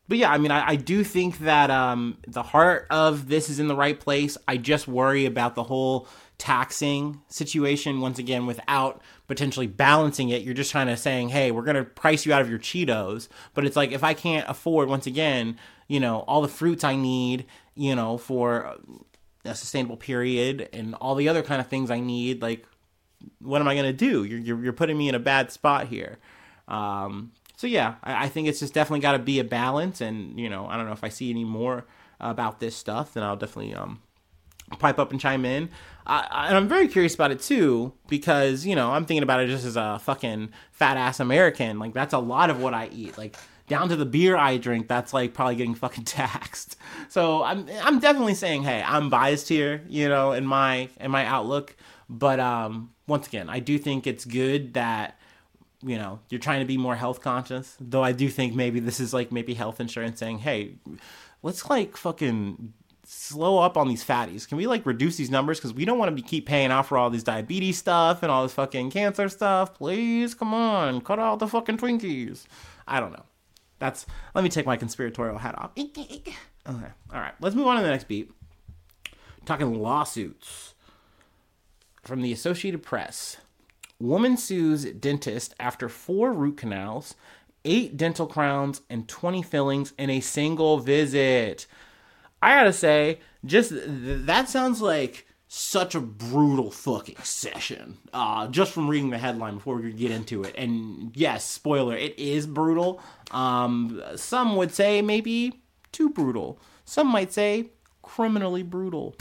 but 0.07 0.17
yeah, 0.17 0.31
I 0.31 0.37
mean, 0.37 0.51
I, 0.51 0.69
I 0.69 0.75
do 0.75 1.03
think 1.03 1.39
that 1.39 1.69
um, 1.69 2.17
the 2.27 2.43
heart 2.43 2.87
of 2.89 3.27
this 3.27 3.49
is 3.49 3.59
in 3.59 3.67
the 3.67 3.75
right 3.75 3.99
place. 3.99 4.37
I 4.47 4.57
just 4.57 4.87
worry 4.87 5.25
about 5.25 5.55
the 5.55 5.63
whole 5.63 6.07
taxing 6.37 7.21
situation 7.27 7.99
once 7.99 8.19
again 8.19 8.45
without 8.45 9.01
potentially 9.27 9.67
balancing 9.67 10.29
it. 10.29 10.43
You're 10.43 10.53
just 10.53 10.71
trying 10.71 10.87
to 10.87 10.97
saying, 10.97 11.29
hey, 11.29 11.51
we're 11.51 11.63
gonna 11.63 11.83
price 11.83 12.25
you 12.25 12.33
out 12.33 12.41
of 12.41 12.49
your 12.49 12.59
Cheetos. 12.59 13.27
But 13.53 13.65
it's 13.65 13.75
like 13.75 13.91
if 13.91 14.03
I 14.03 14.13
can't 14.13 14.47
afford 14.49 14.89
once 14.89 15.07
again, 15.07 15.57
you 15.87 15.99
know, 15.99 16.19
all 16.21 16.41
the 16.41 16.47
fruits 16.47 16.83
I 16.83 16.95
need, 16.95 17.45
you 17.75 17.95
know, 17.95 18.17
for 18.17 18.77
a 19.45 19.55
sustainable 19.55 19.97
period 19.97 20.69
and 20.73 20.95
all 20.95 21.15
the 21.15 21.29
other 21.29 21.41
kind 21.41 21.61
of 21.61 21.67
things 21.67 21.89
I 21.89 21.99
need, 21.99 22.41
like 22.41 22.65
what 23.39 23.61
am 23.61 23.67
I 23.67 23.75
gonna 23.75 23.93
do? 23.93 24.23
You're 24.23 24.39
you're, 24.39 24.63
you're 24.63 24.73
putting 24.73 24.97
me 24.97 25.09
in 25.09 25.15
a 25.15 25.19
bad 25.19 25.51
spot 25.51 25.87
here. 25.87 26.17
Um, 26.67 27.31
so 27.55 27.65
yeah, 27.67 27.95
I, 28.03 28.25
I 28.25 28.29
think 28.29 28.47
it's 28.47 28.59
just 28.59 28.73
definitely 28.73 28.99
got 28.99 29.13
to 29.13 29.19
be 29.19 29.39
a 29.39 29.43
balance, 29.43 30.01
and 30.01 30.39
you 30.39 30.49
know, 30.49 30.67
I 30.67 30.77
don't 30.77 30.85
know 30.85 30.91
if 30.91 31.03
I 31.03 31.09
see 31.09 31.29
any 31.29 31.43
more 31.43 31.85
about 32.19 32.59
this 32.59 32.75
stuff, 32.75 33.13
then 33.13 33.23
I'll 33.23 33.35
definitely 33.35 33.73
um 33.73 34.01
pipe 34.79 34.99
up 34.99 35.11
and 35.11 35.19
chime 35.19 35.45
in. 35.45 35.69
I, 36.05 36.47
and 36.47 36.57
I'm 36.57 36.67
very 36.67 36.87
curious 36.87 37.15
about 37.15 37.31
it 37.31 37.41
too 37.41 37.93
because 38.07 38.65
you 38.65 38.75
know 38.75 38.91
I'm 38.91 39.05
thinking 39.05 39.23
about 39.23 39.41
it 39.41 39.47
just 39.47 39.65
as 39.65 39.75
a 39.75 39.99
fucking 39.99 40.49
fat 40.71 40.97
ass 40.97 41.19
American. 41.19 41.79
Like 41.79 41.93
that's 41.93 42.13
a 42.13 42.19
lot 42.19 42.49
of 42.49 42.61
what 42.61 42.73
I 42.73 42.89
eat. 42.93 43.17
Like 43.17 43.35
down 43.67 43.89
to 43.89 43.95
the 43.95 44.05
beer 44.05 44.37
I 44.37 44.57
drink, 44.57 44.87
that's 44.87 45.13
like 45.13 45.33
probably 45.33 45.55
getting 45.55 45.75
fucking 45.83 46.05
taxed. 46.05 46.77
So 47.09 47.43
I'm 47.43 47.67
I'm 47.81 47.99
definitely 47.99 48.35
saying, 48.35 48.63
hey, 48.63 48.83
I'm 48.85 49.09
biased 49.09 49.49
here, 49.49 49.83
you 49.87 50.07
know, 50.09 50.31
in 50.31 50.45
my 50.45 50.89
in 50.99 51.11
my 51.11 51.25
outlook. 51.25 51.75
But 52.09 52.39
um, 52.39 52.93
once 53.05 53.27
again, 53.27 53.49
I 53.49 53.59
do 53.59 53.77
think 53.77 54.07
it's 54.07 54.23
good 54.23 54.73
that 54.75 55.19
you 55.83 55.97
know 55.97 56.19
you're 56.29 56.39
trying 56.39 56.61
to 56.61 56.65
be 56.65 56.77
more 56.77 56.95
health 56.95 57.21
conscious. 57.21 57.75
Though 57.79 58.03
I 58.03 58.13
do 58.13 58.29
think 58.29 58.55
maybe 58.55 58.79
this 58.79 58.99
is 58.99 59.13
like 59.13 59.31
maybe 59.31 59.53
health 59.53 59.79
insurance 59.79 60.19
saying, 60.19 60.39
hey, 60.39 60.75
let's 61.43 61.69
like 61.69 61.97
fucking 61.97 62.73
slow 63.09 63.57
up 63.59 63.77
on 63.77 63.87
these 63.87 64.03
fatties? 64.03 64.47
Can 64.47 64.57
we 64.57 64.67
like 64.67 64.85
reduce 64.85 65.15
these 65.15 65.31
numbers? 65.31 65.59
Because 65.59 65.73
we 65.73 65.85
don't 65.85 65.97
want 65.97 66.09
to 66.09 66.15
be 66.15 66.21
keep 66.21 66.45
paying 66.45 66.71
off 66.71 66.89
for 66.89 66.97
all 66.97 67.09
these 67.09 67.23
diabetes 67.23 67.77
stuff 67.77 68.21
and 68.21 68.29
all 68.29 68.43
this 68.43 68.53
fucking 68.53 68.91
cancer 68.91 69.29
stuff. 69.29 69.73
Please, 69.73 70.35
come 70.35 70.53
on, 70.53 70.99
cut 71.01 71.17
out 71.17 71.39
the 71.39 71.47
fucking 71.47 71.77
Twinkies. 71.77 72.45
I 72.85 72.99
don't 72.99 73.13
know. 73.13 73.23
That's 73.79 74.05
let 74.35 74.43
me 74.43 74.49
take 74.49 74.65
my 74.65 74.75
conspiratorial 74.75 75.37
hat 75.37 75.57
off. 75.57 75.71
Okay, 76.67 76.91
all 77.13 77.19
right. 77.19 77.33
Let's 77.39 77.55
move 77.55 77.67
on 77.67 77.77
to 77.77 77.83
the 77.83 77.89
next 77.89 78.09
beat. 78.09 78.29
Talking 79.45 79.79
lawsuits 79.81 80.73
from 82.03 82.21
the 82.21 82.33
Associated 82.33 82.83
Press. 82.83 83.37
Woman 83.99 84.35
sues 84.35 84.83
dentist 84.83 85.55
after 85.59 85.87
four 85.87 86.33
root 86.33 86.57
canals, 86.57 87.15
eight 87.63 87.95
dental 87.95 88.27
crowns, 88.27 88.81
and 88.89 89.07
20 89.07 89.41
fillings 89.43 89.93
in 89.97 90.09
a 90.09 90.19
single 90.19 90.79
visit. 90.79 91.67
I 92.41 92.55
gotta 92.55 92.73
say, 92.73 93.19
just 93.45 93.71
th- 93.71 93.83
that 93.87 94.49
sounds 94.49 94.81
like 94.81 95.27
such 95.47 95.95
a 95.95 95.99
brutal 96.01 96.71
fucking 96.71 97.17
session. 97.23 97.97
Uh, 98.13 98.47
just 98.47 98.73
from 98.73 98.89
reading 98.89 99.09
the 99.09 99.17
headline 99.17 99.55
before 99.55 99.77
we 99.77 99.91
get 99.93 100.11
into 100.11 100.43
it. 100.43 100.53
And 100.57 101.11
yes, 101.15 101.45
spoiler, 101.45 101.95
it 101.95 102.17
is 102.19 102.45
brutal. 102.45 103.01
Um, 103.31 104.01
some 104.15 104.55
would 104.57 104.73
say 104.73 105.01
maybe 105.01 105.61
too 105.91 106.09
brutal. 106.09 106.59
Some 106.85 107.07
might 107.07 107.31
say 107.33 107.71
criminally 108.01 108.63
brutal. 108.63 109.15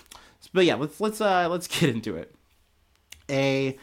But 0.53 0.65
yeah, 0.65 0.75
let's 0.75 1.01
let's 1.01 1.21
uh 1.21 1.49
let's 1.49 1.67
get 1.81 1.91
into 1.91 2.17
it. 2.17 2.35
A 3.31 3.77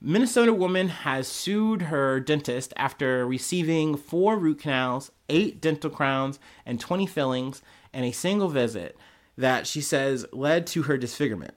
Minnesota 0.00 0.54
woman 0.54 0.88
has 0.88 1.26
sued 1.26 1.82
her 1.82 2.20
dentist 2.20 2.72
after 2.76 3.26
receiving 3.26 3.96
four 3.96 4.38
root 4.38 4.60
canals, 4.60 5.10
eight 5.28 5.60
dental 5.60 5.90
crowns, 5.90 6.38
and 6.64 6.78
20 6.78 7.06
fillings 7.06 7.62
and 7.92 8.04
a 8.04 8.12
single 8.12 8.48
visit 8.48 8.96
that 9.36 9.66
she 9.66 9.80
says 9.80 10.26
led 10.32 10.66
to 10.68 10.82
her 10.82 10.96
disfigurement. 10.96 11.54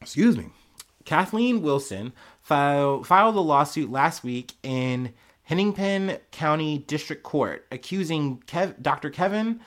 Excuse 0.00 0.36
me. 0.36 0.50
Kathleen 1.04 1.62
Wilson 1.62 2.12
filed, 2.42 3.06
filed 3.06 3.36
a 3.36 3.40
lawsuit 3.40 3.90
last 3.90 4.22
week 4.22 4.52
in 4.62 5.12
Hennepin 5.44 6.18
County 6.32 6.78
District 6.78 7.22
Court 7.22 7.66
accusing 7.70 8.38
Kev, 8.46 8.80
Dr. 8.82 9.10
Kevin 9.10 9.60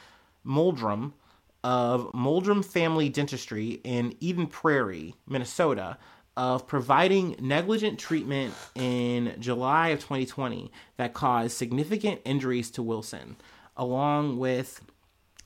Molldrem 0.45 1.13
of 1.63 2.11
Molldrem 2.13 2.63
Family 2.63 3.09
Dentistry 3.09 3.81
in 3.83 4.15
Eden 4.19 4.47
Prairie, 4.47 5.15
Minnesota, 5.27 5.97
of 6.37 6.67
providing 6.67 7.35
negligent 7.39 7.99
treatment 7.99 8.53
in 8.75 9.35
July 9.39 9.89
of 9.89 9.99
2020 9.99 10.71
that 10.97 11.13
caused 11.13 11.57
significant 11.57 12.21
injuries 12.23 12.71
to 12.71 12.81
Wilson, 12.81 13.35
along 13.75 14.37
with 14.37 14.81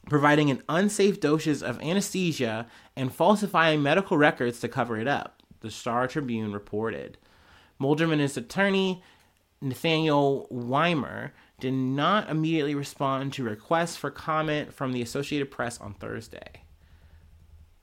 providing 0.10 0.50
an 0.50 0.64
unsafe 0.68 1.20
dosage 1.20 1.62
of 1.62 1.82
anesthesia 1.82 2.68
and 2.96 3.14
falsifying 3.14 3.82
medical 3.82 4.18
records 4.18 4.60
to 4.60 4.68
cover 4.68 4.98
it 4.98 5.08
up, 5.08 5.42
the 5.62 5.72
Star 5.72 6.08
Tribune 6.08 6.52
reported. 6.52 7.18
Molldrem 7.80 8.12
and 8.12 8.22
his 8.22 8.38
attorney, 8.38 9.04
Nathaniel 9.62 10.48
Weimer, 10.50 11.34
did 11.60 11.74
not 11.74 12.30
immediately 12.30 12.76
respond 12.76 13.34
to 13.34 13.44
requests 13.44 13.96
for 13.96 14.12
comment 14.12 14.74
from 14.74 14.92
the 14.92 15.02
Associated 15.02 15.50
Press 15.50 15.80
on 15.80 15.94
Thursday. 15.94 16.64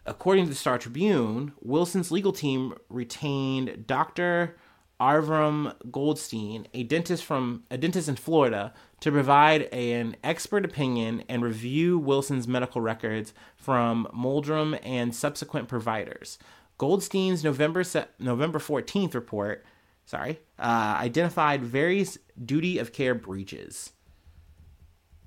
According 0.07 0.45
to 0.45 0.51
the 0.51 0.57
Star 0.57 0.79
Tribune, 0.79 1.53
Wilson's 1.61 2.11
legal 2.11 2.33
team 2.33 2.75
retained 2.89 3.87
Dr. 3.87 4.57
Avram 5.01 5.75
Goldstein, 5.91 6.67
a 6.75 6.83
dentist 6.83 7.25
from 7.25 7.65
a 7.71 7.79
dentist 7.79 8.09
in 8.09 8.17
Florida, 8.17 8.75
to 9.01 9.11
provide 9.11 9.63
an 9.73 10.17
expert 10.23 10.65
opinion 10.65 11.25
and 11.29 11.43
review 11.43 11.99
Wilson's 11.99 12.47
medical 12.47 12.81
records 12.81 13.33
from 13.57 14.07
Molldrem 14.15 14.79
and 14.83 15.15
subsequent 15.15 15.69
providers. 15.69 16.39
Goldstein's 16.79 17.45
November 17.45 17.85
se- 17.85 18.07
November 18.19 18.59
14th 18.59 19.15
report, 19.15 19.65
sorry, 20.05 20.41
uh, 20.59 20.97
identified 20.99 21.63
various 21.63 22.19
duty 22.43 22.79
of 22.79 22.93
care 22.93 23.15
breaches. 23.15 23.93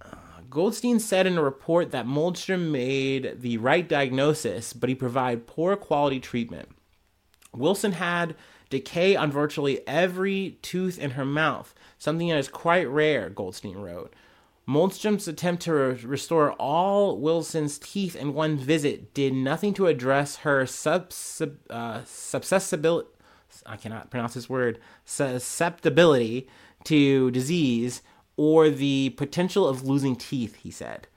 Uh, 0.03 0.15
Goldstein 0.49 0.99
said 0.99 1.27
in 1.27 1.37
a 1.37 1.43
report 1.43 1.91
that 1.91 2.07
Molldrem 2.07 2.71
made 2.71 3.41
the 3.41 3.57
right 3.57 3.87
diagnosis, 3.87 4.73
but 4.73 4.89
he 4.89 4.95
provided 4.95 5.47
poor 5.47 5.75
quality 5.75 6.19
treatment. 6.19 6.69
Wilson 7.55 7.93
had 7.93 8.35
decay 8.69 9.15
on 9.15 9.31
virtually 9.31 9.87
every 9.87 10.57
tooth 10.63 10.97
in 10.97 11.11
her 11.11 11.25
mouth, 11.25 11.75
something 12.03 12.27
that 12.27 12.37
is 12.37 12.49
quite 12.49 12.87
rare, 12.89 13.29
Goldstein 13.29 13.77
wrote. 13.77 14.13
Moldstrom's 14.67 15.27
attempt 15.27 15.63
to 15.63 15.73
re- 15.73 15.95
restore 16.03 16.51
all 16.53 17.17
Wilson's 17.17 17.79
teeth 17.79 18.15
in 18.15 18.33
one 18.33 18.57
visit 18.57 19.13
did 19.13 19.33
nothing 19.33 19.73
to 19.75 19.87
address 19.87 20.37
her 20.37 20.65
subs- 20.65 21.41
uh, 21.69 22.01
susceptibility. 22.05 23.07
I 23.65 23.77
cannot 23.77 24.09
pronounce 24.09 24.33
this 24.33 24.49
word. 24.49 24.79
Susceptibility 25.05 26.49
to 26.85 27.31
disease 27.31 28.01
or 28.35 28.69
the 28.69 29.11
potential 29.11 29.67
of 29.67 29.83
losing 29.85 30.15
teeth, 30.17 30.55
he 30.55 30.71
said. 30.71 31.07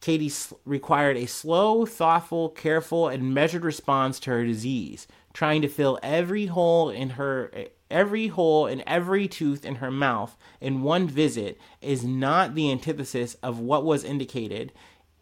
Katie 0.00 0.32
required 0.64 1.16
a 1.16 1.26
slow, 1.26 1.84
thoughtful, 1.84 2.48
careful, 2.48 3.08
and 3.08 3.34
measured 3.34 3.64
response 3.64 4.18
to 4.20 4.30
her 4.30 4.44
disease, 4.44 5.06
trying 5.32 5.62
to 5.62 5.68
fill 5.68 5.98
every 6.02 6.46
hole 6.46 6.88
in 6.88 7.10
her 7.10 7.52
every 7.92 8.28
hole 8.28 8.66
and 8.66 8.82
every 8.86 9.28
tooth 9.28 9.64
in 9.64 9.76
her 9.76 9.90
mouth 9.90 10.36
in 10.60 10.82
one 10.82 11.06
visit 11.06 11.58
is 11.80 12.04
not 12.04 12.54
the 12.54 12.72
antithesis 12.72 13.34
of 13.42 13.60
what 13.60 13.84
was 13.84 14.02
indicated. 14.02 14.72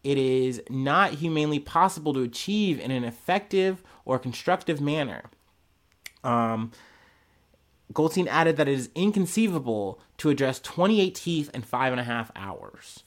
It 0.03 0.17
is 0.17 0.61
not 0.69 1.15
humanly 1.15 1.59
possible 1.59 2.13
to 2.13 2.23
achieve 2.23 2.79
in 2.79 2.89
an 2.89 3.03
effective 3.03 3.83
or 4.05 4.17
constructive 4.17 4.81
manner. 4.81 5.23
Um, 6.23 6.71
Goldstein 7.93 8.27
added 8.27 8.57
that 8.57 8.67
it 8.67 8.73
is 8.73 8.89
inconceivable 8.95 9.99
to 10.17 10.29
address 10.29 10.59
28 10.59 11.13
teeth 11.13 11.51
in 11.53 11.61
five 11.61 11.91
and 11.91 11.99
a 11.99 12.05
half 12.05 12.31
hours. 12.35 13.03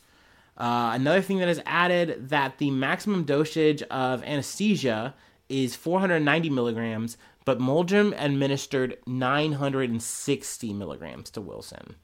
Uh, 0.56 0.92
another 0.94 1.20
thing 1.20 1.38
that 1.38 1.48
is 1.48 1.60
added 1.66 2.28
that 2.28 2.58
the 2.58 2.70
maximum 2.70 3.24
dosage 3.24 3.82
of 3.84 4.22
anesthesia 4.22 5.14
is 5.48 5.74
490 5.74 6.50
milligrams, 6.50 7.16
but 7.44 7.58
Molldrem 7.58 8.14
administered 8.18 8.98
960 9.06 10.72
milligrams 10.72 11.30
to 11.30 11.40
Wilson. 11.40 11.96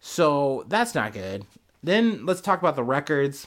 So 0.00 0.64
that's 0.68 0.94
not 0.94 1.12
good. 1.12 1.46
Then 1.82 2.26
let's 2.26 2.40
talk 2.40 2.60
about 2.60 2.76
the 2.76 2.84
records. 2.84 3.46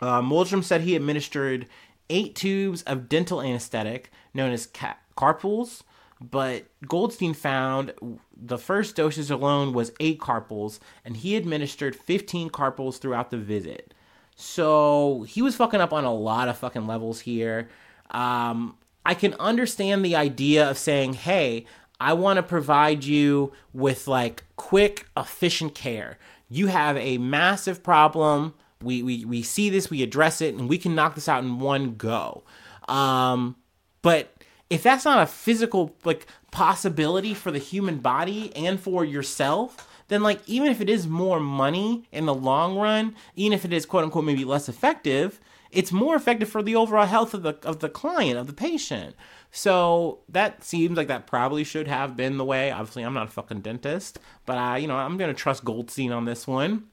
Uh, 0.00 0.22
said 0.62 0.82
he 0.82 0.94
administered 0.94 1.66
eight 2.08 2.34
tubes 2.36 2.82
of 2.82 3.08
dental 3.08 3.42
anesthetic 3.42 4.10
known 4.32 4.52
as 4.52 4.66
ca- 4.66 4.96
carpals 5.16 5.82
but 6.20 6.64
Goldstein 6.86 7.34
found 7.34 7.94
the 8.36 8.58
first 8.58 8.96
dosage 8.96 9.30
alone 9.30 9.72
was 9.72 9.92
eight 10.00 10.20
carpals, 10.20 10.80
and 11.04 11.16
he 11.16 11.36
administered 11.36 11.94
15 11.94 12.50
carpals 12.50 12.98
throughout 12.98 13.30
the 13.30 13.38
visit. 13.38 13.94
So 14.34 15.24
he 15.28 15.42
was 15.42 15.56
fucking 15.56 15.80
up 15.80 15.92
on 15.92 16.04
a 16.04 16.14
lot 16.14 16.48
of 16.48 16.58
fucking 16.58 16.86
levels 16.86 17.20
here. 17.20 17.68
Um, 18.10 18.76
I 19.04 19.14
can 19.14 19.34
understand 19.34 20.04
the 20.04 20.16
idea 20.16 20.68
of 20.68 20.78
saying, 20.78 21.14
hey, 21.14 21.64
I 22.00 22.12
want 22.12 22.36
to 22.36 22.42
provide 22.42 23.04
you 23.04 23.52
with 23.72 24.06
like 24.06 24.44
quick, 24.56 25.06
efficient 25.16 25.74
care. 25.74 26.18
You 26.48 26.68
have 26.68 26.96
a 26.96 27.18
massive 27.18 27.82
problem. 27.82 28.54
We, 28.82 29.02
we, 29.02 29.24
we 29.24 29.42
see 29.42 29.70
this, 29.70 29.90
we 29.90 30.02
address 30.02 30.40
it, 30.40 30.54
and 30.54 30.68
we 30.68 30.78
can 30.78 30.94
knock 30.94 31.14
this 31.14 31.28
out 31.28 31.42
in 31.42 31.58
one 31.58 31.96
go. 31.96 32.44
Um, 32.88 33.56
but 34.02 34.32
if 34.70 34.82
that's 34.82 35.04
not 35.04 35.22
a 35.22 35.26
physical 35.26 35.96
like 36.04 36.26
possibility 36.50 37.34
for 37.34 37.50
the 37.50 37.58
human 37.58 37.98
body 37.98 38.54
and 38.56 38.80
for 38.80 39.04
yourself 39.04 39.86
then 40.08 40.22
like 40.22 40.40
even 40.46 40.70
if 40.70 40.80
it 40.80 40.88
is 40.88 41.06
more 41.06 41.40
money 41.40 42.06
in 42.12 42.26
the 42.26 42.34
long 42.34 42.76
run 42.76 43.14
even 43.36 43.52
if 43.52 43.64
it 43.64 43.72
is 43.72 43.86
quote 43.86 44.04
unquote 44.04 44.24
maybe 44.24 44.44
less 44.44 44.68
effective 44.68 45.40
it's 45.70 45.92
more 45.92 46.16
effective 46.16 46.48
for 46.48 46.62
the 46.62 46.76
overall 46.76 47.06
health 47.06 47.34
of 47.34 47.42
the 47.42 47.56
of 47.62 47.80
the 47.80 47.88
client 47.88 48.38
of 48.38 48.46
the 48.46 48.52
patient. 48.52 49.14
So 49.50 50.20
that 50.28 50.62
seems 50.62 50.96
like 50.96 51.08
that 51.08 51.26
probably 51.26 51.64
should 51.64 51.88
have 51.88 52.16
been 52.16 52.36
the 52.36 52.44
way. 52.44 52.70
Obviously 52.70 53.02
i'm 53.02 53.14
not 53.14 53.28
a 53.28 53.30
fucking 53.30 53.60
dentist 53.60 54.18
but 54.46 54.58
i 54.58 54.78
you 54.78 54.88
know 54.88 54.96
i'm 54.96 55.16
gonna 55.16 55.34
trust 55.34 55.64
goldstein 55.64 56.12
on 56.12 56.24
this 56.24 56.46
one. 56.46 56.84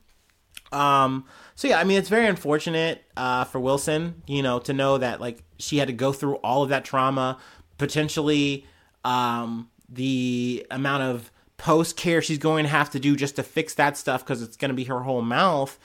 Um 0.71 1.25
so 1.55 1.67
yeah 1.67 1.79
i 1.79 1.83
mean 1.83 1.97
it's 1.97 2.09
very 2.09 2.27
unfortunate 2.27 3.03
uh 3.15 3.43
for 3.43 3.59
wilson 3.59 4.23
you 4.25 4.41
know 4.41 4.59
to 4.59 4.73
know 4.73 4.97
that 4.97 5.21
like 5.21 5.43
she 5.59 5.77
had 5.77 5.87
to 5.87 5.93
go 5.93 6.11
through 6.11 6.35
all 6.37 6.63
of 6.63 6.69
that 6.69 6.83
trauma 6.83 7.37
potentially 7.77 8.65
um, 9.03 9.69
the 9.87 10.65
amount 10.71 11.03
of 11.03 11.31
post 11.57 11.95
care 11.95 12.21
she's 12.21 12.37
going 12.37 12.63
to 12.63 12.69
have 12.69 12.89
to 12.89 12.99
do 12.99 13.15
just 13.15 13.37
to 13.37 13.43
fix 13.43 13.75
that 13.75 13.95
stuff 13.97 14.23
because 14.23 14.41
it's 14.41 14.57
going 14.57 14.69
to 14.69 14.75
be 14.75 14.85
her 14.85 15.01
whole 15.01 15.21
mouth. 15.21 15.79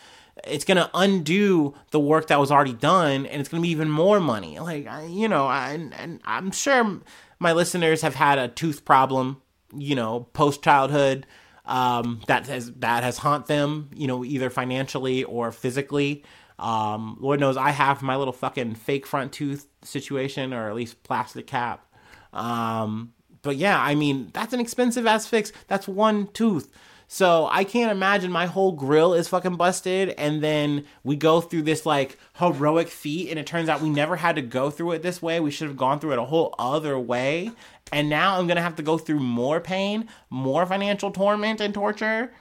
It's 0.47 0.65
going 0.65 0.77
to 0.77 0.91
undo 0.95 1.75
the 1.91 2.01
work 2.01 2.29
that 2.29 2.39
was 2.39 2.51
already 2.51 2.73
done, 2.73 3.27
and 3.27 3.41
it's 3.41 3.49
going 3.49 3.63
to 3.63 3.67
be 3.67 3.71
even 3.71 3.91
more 3.91 4.21
money. 4.21 4.59
Like 4.59 4.87
I, 4.87 5.05
you 5.05 5.29
know, 5.29 5.47
I, 5.47 5.71
and 5.71 6.21
I'm 6.25 6.51
sure 6.51 7.01
my 7.39 7.53
listeners 7.53 8.03
have 8.03 8.15
had 8.15 8.39
a 8.39 8.49
tooth 8.49 8.85
problem, 8.85 9.43
you 9.75 9.95
know, 9.95 10.29
post 10.33 10.63
childhood 10.63 11.27
um, 11.65 12.21
that 12.27 12.47
has 12.47 12.73
that 12.75 13.03
has 13.03 13.19
haunt 13.19 13.47
them, 13.47 13.91
you 13.95 14.07
know, 14.07 14.25
either 14.25 14.51
financially 14.51 15.25
or 15.25 15.53
physically. 15.53 16.25
Um, 16.59 17.17
Lord 17.21 17.41
knows 17.41 17.57
I 17.57 17.71
have 17.71 18.03
my 18.03 18.17
little 18.17 18.35
fucking 18.35 18.75
fake 18.75 19.07
front 19.07 19.33
tooth 19.33 19.67
situation, 19.83 20.53
or 20.53 20.69
at 20.69 20.75
least 20.75 21.03
plastic 21.03 21.47
cap. 21.47 21.87
Um, 22.33 23.15
but 23.43 23.57
yeah, 23.57 23.81
I 23.81 23.95
mean, 23.95 24.31
that's 24.35 24.53
an 24.53 24.61
expensive 24.61 25.07
ass 25.07 25.27
fix. 25.27 25.53
That's 25.69 25.89
one 25.89 26.27
tooth. 26.29 26.71
So 27.13 27.49
I 27.51 27.65
can't 27.65 27.91
imagine 27.91 28.31
my 28.31 28.47
whole 28.47 28.71
grill 28.71 29.15
is 29.15 29.27
fucking 29.27 29.57
busted, 29.57 30.11
and 30.11 30.41
then 30.41 30.85
we 31.03 31.17
go 31.17 31.41
through 31.41 31.63
this 31.63 31.85
like 31.85 32.17
heroic 32.35 32.87
feat, 32.87 33.31
and 33.31 33.39
it 33.39 33.49
turns 33.49 33.69
out 33.69 33.81
we 33.81 33.91
never 33.91 34.15
had 34.15 34.37
to 34.37 34.43
go 34.43 34.71
through 34.71 34.93
it 34.93 35.03
this 35.03 35.21
way. 35.21 35.41
We 35.41 35.51
should 35.51 35.67
have 35.67 35.77
gone 35.77 35.99
through 35.99 36.13
it 36.13 36.21
a 36.21 36.25
whole 36.27 36.55
other 36.57 36.97
way, 37.01 37.51
and 37.91 38.09
now 38.09 38.39
I'm 38.39 38.47
gonna 38.47 38.63
have 38.63 38.77
to 38.77 38.85
go 38.85 38.97
through 38.97 39.19
more 39.19 39.61
pain, 39.61 40.09
more 40.31 40.65
financial 40.67 41.11
torment 41.11 41.61
and 41.61 41.75
torture. 41.75 42.33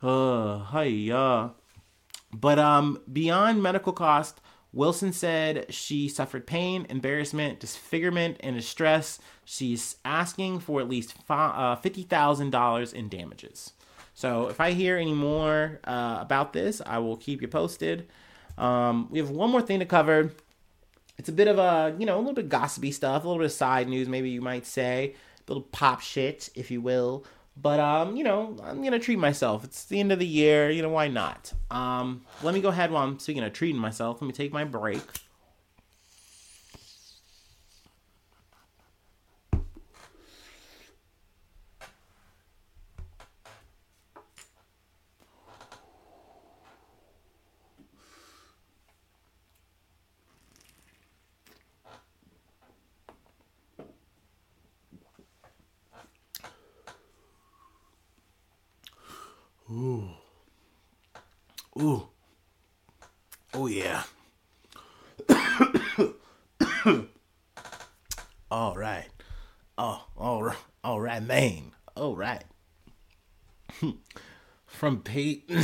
Uh, 0.00 0.58
hi, 0.58 1.10
uh. 1.10 1.48
But 2.32 2.60
um, 2.60 3.00
beyond 3.12 3.64
medical 3.64 3.92
cost, 3.92 4.40
Wilson 4.72 5.12
said 5.12 5.74
she 5.74 6.08
suffered 6.08 6.46
pain, 6.46 6.86
embarrassment, 6.88 7.58
disfigurement, 7.58 8.36
and 8.44 8.54
distress. 8.54 9.18
She's 9.44 9.96
asking 10.04 10.60
for 10.60 10.80
at 10.80 10.88
least 10.88 11.16
uh, 11.28 11.74
$50,000 11.74 12.94
in 12.94 13.08
damages. 13.08 13.72
So 14.18 14.48
if 14.48 14.60
I 14.60 14.72
hear 14.72 14.96
any 14.96 15.12
more 15.12 15.78
uh, 15.84 16.18
about 16.20 16.52
this, 16.52 16.82
I 16.84 16.98
will 16.98 17.16
keep 17.16 17.40
you 17.40 17.46
posted. 17.46 18.08
Um, 18.58 19.06
we 19.12 19.20
have 19.20 19.30
one 19.30 19.48
more 19.48 19.62
thing 19.62 19.78
to 19.78 19.86
cover. 19.86 20.32
It's 21.18 21.28
a 21.28 21.32
bit 21.32 21.46
of 21.46 21.60
a, 21.60 21.94
you 22.00 22.04
know, 22.04 22.16
a 22.16 22.18
little 22.18 22.34
bit 22.34 22.48
gossipy 22.48 22.90
stuff, 22.90 23.22
a 23.22 23.28
little 23.28 23.38
bit 23.38 23.44
of 23.44 23.52
side 23.52 23.88
news, 23.88 24.08
maybe 24.08 24.30
you 24.30 24.40
might 24.40 24.66
say, 24.66 25.14
a 25.14 25.42
little 25.46 25.62
pop 25.62 26.00
shit, 26.00 26.50
if 26.56 26.68
you 26.68 26.80
will. 26.80 27.24
But 27.56 27.78
um, 27.78 28.16
you 28.16 28.24
know, 28.24 28.56
I'm 28.64 28.82
gonna 28.82 28.98
treat 28.98 29.20
myself. 29.20 29.62
It's 29.62 29.84
the 29.84 30.00
end 30.00 30.10
of 30.10 30.18
the 30.18 30.26
year, 30.26 30.68
you 30.68 30.82
know, 30.82 30.88
why 30.88 31.06
not? 31.06 31.52
Um, 31.70 32.24
let 32.42 32.54
me 32.54 32.60
go 32.60 32.70
ahead 32.70 32.90
while 32.90 33.04
I'm 33.04 33.20
speaking 33.20 33.44
of 33.44 33.52
treating 33.52 33.80
myself. 33.80 34.20
Let 34.20 34.26
me 34.26 34.32
take 34.32 34.52
my 34.52 34.64
break. 34.64 35.27
Ooh. 61.80 62.08
Oh, 63.54 63.66
yeah. 63.66 64.02
all 68.50 68.74
right. 68.76 69.06
Oh, 69.76 70.04
all 70.16 70.42
right. 70.42 70.56
All 70.82 71.00
right, 71.00 71.22
man. 71.22 71.72
All 71.96 72.16
right. 72.16 72.44
From 74.66 75.02
Pete. 75.02 75.48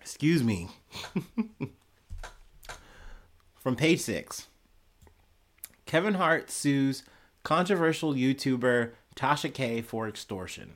Excuse 0.00 0.44
me. 0.44 0.68
From 3.58 3.74
page 3.74 4.00
six. 4.00 4.46
Kevin 5.86 6.14
Hart 6.14 6.50
sues 6.50 7.02
controversial 7.44 8.14
YouTuber 8.14 8.90
Tasha 9.14 9.52
K 9.52 9.80
for 9.80 10.08
extortion. 10.08 10.74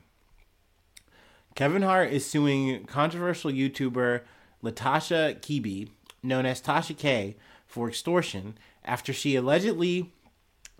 Kevin 1.55 1.81
Hart 1.81 2.13
is 2.13 2.25
suing 2.25 2.85
controversial 2.85 3.51
YouTuber 3.51 4.21
Latasha 4.63 5.39
Kebe, 5.41 5.89
known 6.23 6.45
as 6.45 6.61
Tasha 6.61 6.97
K, 6.97 7.35
for 7.67 7.89
extortion 7.89 8.57
after 8.85 9.11
she 9.11 9.35
allegedly 9.35 10.13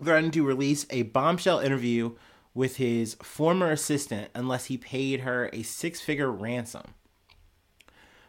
threatened 0.02 0.32
to 0.32 0.46
release 0.46 0.86
a 0.88 1.02
bombshell 1.02 1.58
interview 1.58 2.12
with 2.54 2.76
his 2.76 3.14
former 3.22 3.70
assistant 3.70 4.30
unless 4.34 4.66
he 4.66 4.78
paid 4.78 5.20
her 5.20 5.50
a 5.52 5.62
six 5.62 6.00
figure 6.00 6.30
ransom. 6.30 6.94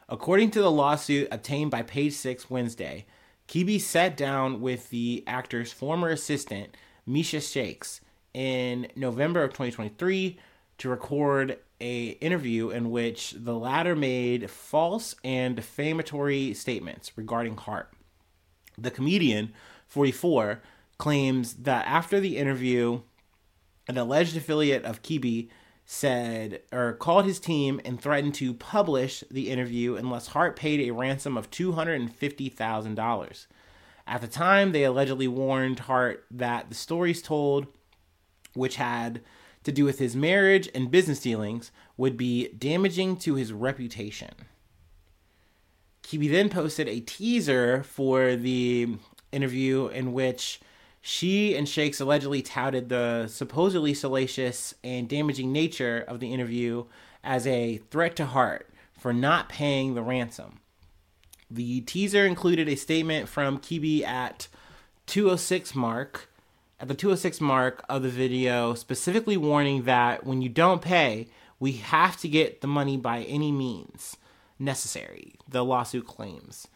According 0.09 0.51
to 0.51 0.61
the 0.61 0.71
lawsuit 0.71 1.29
obtained 1.31 1.71
by 1.71 1.83
Page 1.83 2.13
Six 2.13 2.49
Wednesday, 2.49 3.05
Kebe 3.47 3.79
sat 3.79 4.17
down 4.17 4.61
with 4.61 4.89
the 4.89 5.23
actor's 5.25 5.71
former 5.71 6.09
assistant, 6.09 6.75
Miesha 7.11 7.41
Shakes, 7.41 7.99
in 8.33 8.87
November 8.95 9.43
of 9.43 9.51
2023 9.51 10.39
to 10.77 10.89
record 10.89 11.59
a 11.81 12.09
interview 12.21 12.69
in 12.69 12.89
which 12.89 13.35
the 13.37 13.55
latter 13.55 13.95
made 13.95 14.49
false 14.49 15.15
and 15.23 15.55
defamatory 15.55 16.53
statements 16.53 17.11
regarding 17.17 17.57
Hart. 17.57 17.91
The 18.77 18.91
comedian, 18.91 19.53
44, 19.87 20.61
claims 20.97 21.55
that 21.55 21.85
after 21.85 22.19
the 22.19 22.37
interview, 22.37 23.01
an 23.87 23.97
alleged 23.97 24.37
affiliate 24.37 24.85
of 24.85 25.01
Kebe 25.01 25.49
said 25.85 26.61
or 26.71 26.93
called 26.93 27.25
his 27.25 27.39
team 27.39 27.81
and 27.83 27.99
threatened 27.99 28.35
to 28.35 28.53
publish 28.53 29.23
the 29.29 29.49
interview 29.49 29.95
unless 29.95 30.27
Hart 30.27 30.55
paid 30.55 30.79
a 30.79 30.93
ransom 30.93 31.35
of 31.35 31.51
$250,000. 31.51 33.47
At 34.11 34.19
the 34.19 34.27
time, 34.27 34.73
they 34.73 34.83
allegedly 34.83 35.29
warned 35.29 35.79
Hart 35.79 36.25
that 36.31 36.67
the 36.67 36.75
stories 36.75 37.21
told, 37.21 37.67
which 38.53 38.75
had 38.75 39.21
to 39.63 39.71
do 39.71 39.85
with 39.85 39.99
his 39.99 40.17
marriage 40.17 40.69
and 40.75 40.91
business 40.91 41.21
dealings, 41.21 41.71
would 41.95 42.17
be 42.17 42.49
damaging 42.49 43.15
to 43.19 43.35
his 43.35 43.53
reputation. 43.53 44.33
Kebe 46.03 46.29
then 46.29 46.49
posted 46.49 46.89
a 46.89 46.99
teaser 46.99 47.83
for 47.83 48.35
the 48.35 48.97
interview 49.31 49.87
in 49.87 50.11
which 50.11 50.59
she 50.99 51.55
and 51.55 51.69
Shakes 51.69 52.01
allegedly 52.01 52.41
touted 52.41 52.89
the 52.89 53.27
supposedly 53.27 53.93
salacious 53.93 54.73
and 54.83 55.07
damaging 55.07 55.53
nature 55.53 56.03
of 56.05 56.19
the 56.19 56.33
interview 56.33 56.83
as 57.23 57.47
a 57.47 57.77
threat 57.89 58.17
to 58.17 58.25
Hart 58.25 58.69
for 58.91 59.13
not 59.13 59.47
paying 59.47 59.93
the 59.93 60.03
ransom. 60.03 60.59
The 61.51 61.81
teaser 61.81 62.25
included 62.25 62.69
a 62.69 62.75
statement 62.75 63.27
from 63.27 63.59
Kebe 63.59 64.03
at 64.03 64.47
206 65.07 65.75
mark 65.75 66.29
at 66.81 66.87
the 66.87 66.95
206 66.95 67.39
mark 67.39 67.85
of 67.87 68.01
the 68.01 68.09
video 68.09 68.73
specifically 68.73 69.37
warning 69.37 69.83
that 69.83 70.25
when 70.25 70.41
you 70.41 70.49
don't 70.49 70.81
pay, 70.81 71.27
we 71.59 71.73
have 71.73 72.17
to 72.17 72.27
get 72.27 72.61
the 72.61 72.67
money 72.67 72.97
by 72.97 73.21
any 73.23 73.51
means 73.51 74.17
necessary, 74.57 75.35
the 75.47 75.63
lawsuit 75.63 76.07
claims. 76.07 76.67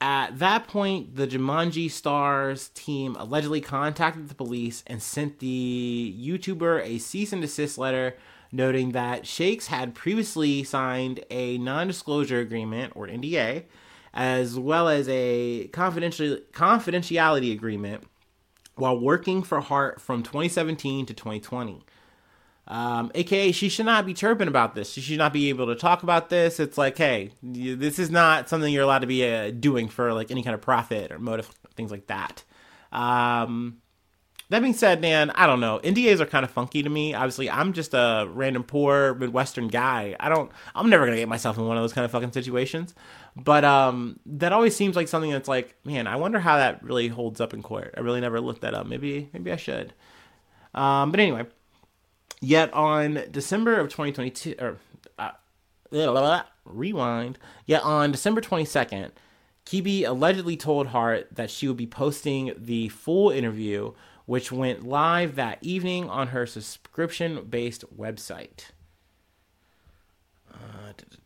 At 0.00 0.38
that 0.38 0.68
point, 0.68 1.16
the 1.16 1.26
Jumanji 1.26 1.90
Stars 1.90 2.68
team 2.70 3.16
allegedly 3.18 3.60
contacted 3.60 4.28
the 4.28 4.34
police 4.34 4.84
and 4.86 5.02
sent 5.02 5.40
the 5.40 6.14
YouTuber 6.16 6.84
a 6.84 6.98
cease 6.98 7.32
and 7.32 7.42
desist 7.42 7.76
letter 7.76 8.16
noting 8.52 8.92
that 8.92 9.26
Shakes 9.26 9.66
had 9.66 9.94
previously 9.94 10.62
signed 10.62 11.24
a 11.28 11.58
non 11.58 11.88
disclosure 11.88 12.38
agreement, 12.38 12.92
or 12.94 13.08
NDA, 13.08 13.64
as 14.12 14.58
well 14.58 14.88
as 14.88 15.08
a 15.08 15.68
confidential, 15.68 16.38
confidentiality 16.52 17.52
agreement 17.52 18.04
while 18.74 18.98
working 18.98 19.42
for 19.42 19.60
Hart 19.60 20.00
from 20.00 20.22
2017 20.22 21.06
to 21.06 21.14
2020. 21.14 21.84
Um, 22.66 23.10
AKA, 23.14 23.52
she 23.52 23.68
should 23.68 23.86
not 23.86 24.06
be 24.06 24.14
chirping 24.14 24.48
about 24.48 24.74
this. 24.74 24.92
She 24.92 25.00
should 25.00 25.18
not 25.18 25.32
be 25.32 25.48
able 25.48 25.66
to 25.66 25.74
talk 25.74 26.02
about 26.02 26.28
this. 26.28 26.60
It's 26.60 26.78
like, 26.78 26.96
hey, 26.96 27.32
this 27.42 27.98
is 27.98 28.10
not 28.10 28.48
something 28.48 28.72
you're 28.72 28.84
allowed 28.84 29.00
to 29.00 29.08
be 29.08 29.26
uh, 29.26 29.50
doing 29.50 29.88
for 29.88 30.12
like 30.12 30.30
any 30.30 30.42
kind 30.42 30.54
of 30.54 30.60
profit 30.60 31.10
or 31.10 31.18
motive, 31.18 31.50
things 31.74 31.90
like 31.90 32.06
that. 32.06 32.44
Um, 32.92 33.78
that 34.50 34.62
being 34.62 34.74
said, 34.74 35.00
man, 35.00 35.30
I 35.30 35.46
don't 35.46 35.60
know. 35.60 35.80
NDAs 35.82 36.20
are 36.20 36.26
kind 36.26 36.44
of 36.44 36.50
funky 36.50 36.82
to 36.82 36.88
me. 36.88 37.14
Obviously, 37.14 37.48
I'm 37.48 37.72
just 37.72 37.94
a 37.94 38.28
random 38.28 38.64
poor 38.64 39.14
Midwestern 39.14 39.68
guy. 39.68 40.16
I 40.18 40.28
don't. 40.28 40.50
I'm 40.74 40.90
never 40.90 41.06
gonna 41.06 41.18
get 41.18 41.28
myself 41.28 41.56
in 41.56 41.66
one 41.66 41.76
of 41.76 41.82
those 41.82 41.92
kind 41.92 42.04
of 42.04 42.10
fucking 42.10 42.32
situations. 42.32 42.94
But 43.44 43.64
um, 43.64 44.18
that 44.26 44.52
always 44.52 44.74
seems 44.74 44.96
like 44.96 45.08
something 45.08 45.30
that's 45.30 45.48
like, 45.48 45.76
man, 45.84 46.06
I 46.06 46.16
wonder 46.16 46.40
how 46.40 46.56
that 46.56 46.82
really 46.82 47.08
holds 47.08 47.40
up 47.40 47.54
in 47.54 47.62
court. 47.62 47.94
I 47.96 48.00
really 48.00 48.20
never 48.20 48.40
looked 48.40 48.62
that 48.62 48.74
up. 48.74 48.86
Maybe, 48.86 49.30
maybe 49.32 49.52
I 49.52 49.56
should. 49.56 49.94
Um, 50.74 51.10
but 51.10 51.20
anyway, 51.20 51.46
Yet 52.40 52.72
on 52.72 53.24
December 53.30 53.78
of 53.78 53.88
2022, 53.88 54.54
or 54.58 54.78
uh, 55.18 55.32
blah, 55.90 56.10
blah, 56.10 56.12
blah, 56.12 56.42
rewind. 56.64 57.38
Yet 57.66 57.82
on 57.82 58.12
December 58.12 58.40
22nd, 58.40 59.10
Kebe 59.66 60.06
allegedly 60.06 60.56
told 60.56 60.88
Hart 60.88 61.28
that 61.32 61.50
she 61.50 61.68
would 61.68 61.76
be 61.76 61.86
posting 61.86 62.54
the 62.56 62.88
full 62.88 63.30
interview, 63.30 63.92
which 64.24 64.50
went 64.50 64.88
live 64.88 65.34
that 65.34 65.58
evening 65.60 66.08
on 66.08 66.28
her 66.28 66.46
subscription 66.46 67.44
based 67.44 67.84
website. 67.94 68.70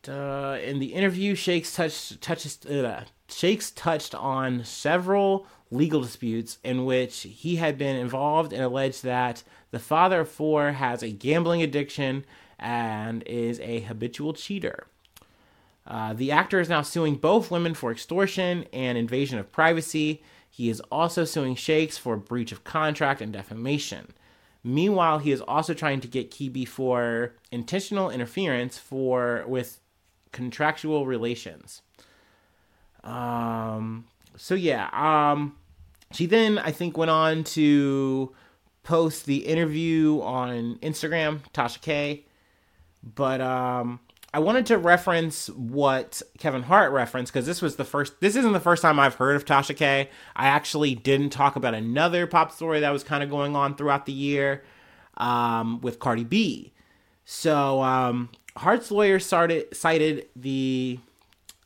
Uh, 0.07 0.59
in 0.63 0.79
the 0.79 0.93
interview, 0.93 1.35
Shakes 1.35 1.75
touched 1.75 2.21
touches 2.21 2.65
uh, 2.67 3.05
Shakes 3.29 3.71
touched 3.71 4.15
on 4.15 4.65
several 4.65 5.47
legal 5.71 6.01
disputes 6.01 6.59
in 6.63 6.85
which 6.85 7.23
he 7.23 7.57
had 7.57 7.79
been 7.79 7.97
involved 7.97 8.53
and 8.53 8.63
alleged 8.63 9.03
that 9.03 9.43
the 9.71 9.79
father 9.79 10.21
of 10.21 10.29
four 10.29 10.73
has 10.73 11.03
a 11.03 11.11
gambling 11.11 11.63
addiction 11.63 12.25
and 12.59 13.23
is 13.25 13.59
a 13.61 13.81
habitual 13.81 14.35
cheater. 14.35 14.87
Uh, 15.87 16.13
the 16.13 16.31
actor 16.31 16.61
is 16.61 16.69
now 16.69 16.83
suing 16.83 17.17
both 17.17 17.51
women 17.51 17.75
for 17.75 17.91
extortion 17.91 18.65
and 18.73 18.97
invasion 18.97 19.39
of 19.39 19.53
privacy. 19.53 20.23
He 20.51 20.71
is 20.71 20.81
also 20.93 21.25
suing 21.25 21.57
Shakes 21.57 21.99
for 21.99 22.17
breach 22.17 22.53
of 22.53 22.65
contract 22.65 23.21
and 23.21 23.33
defamation. 23.33 24.13
Meanwhile, 24.67 25.19
he 25.19 25.31
is 25.31 25.43
also 25.43 25.75
trying 25.75 26.01
to 26.01 26.09
get 26.09 26.31
Kebe 26.31 26.67
for 26.67 27.35
intentional 27.53 28.09
interference 28.09 28.79
for 28.79 29.45
with 29.47 29.79
contractual 30.33 31.07
relations. 31.07 31.83
Um, 33.05 34.07
so 34.37 34.55
yeah, 34.55 34.89
um, 34.93 35.57
she 36.13 36.25
then 36.25 36.59
I 36.59 36.71
think 36.71 36.97
went 36.97 37.11
on 37.11 37.45
to 37.45 38.35
post 38.83 39.27
the 39.27 39.47
interview 39.47 40.21
on 40.23 40.79
Instagram, 40.83 41.41
Tasha 41.53 41.81
K. 41.83 42.25
But 43.03 43.43
um, 43.43 44.01
I 44.35 44.41
wanted 44.41 44.67
to 44.67 44.79
reference 44.79 45.49
what 45.51 46.21
Kevin 46.39 46.65
Hart 46.65 46.91
referenced 46.91 47.33
because 47.33 47.47
this 47.47 47.63
was 47.63 47.77
the 47.77 47.85
first. 47.85 48.19
This 48.19 48.35
isn't 48.35 48.53
the 48.53 48.59
first 48.59 48.83
time 48.83 48.99
I've 48.99 49.15
heard 49.15 49.37
of 49.37 49.45
Tasha 49.45 49.77
K. 49.77 50.11
I 50.35 50.47
actually 50.49 50.97
didn't 50.97 51.31
talk 51.31 51.55
about 51.55 51.73
another 51.73 52.27
pop 52.27 52.51
story 52.51 52.81
that 52.81 52.91
was 52.91 53.05
kind 53.05 53.23
of 53.23 53.31
going 53.31 53.55
on 53.55 53.77
throughout 53.77 54.07
the 54.07 54.13
year 54.13 54.65
um, 55.19 55.81
with 55.83 56.01
Cardi 56.01 56.25
B. 56.25 56.73
So 57.25 57.81
um, 57.81 58.29
Hart's 58.57 58.91
lawyer 58.91 59.21
started 59.21 59.73
cited 59.73 60.27
the 60.35 60.99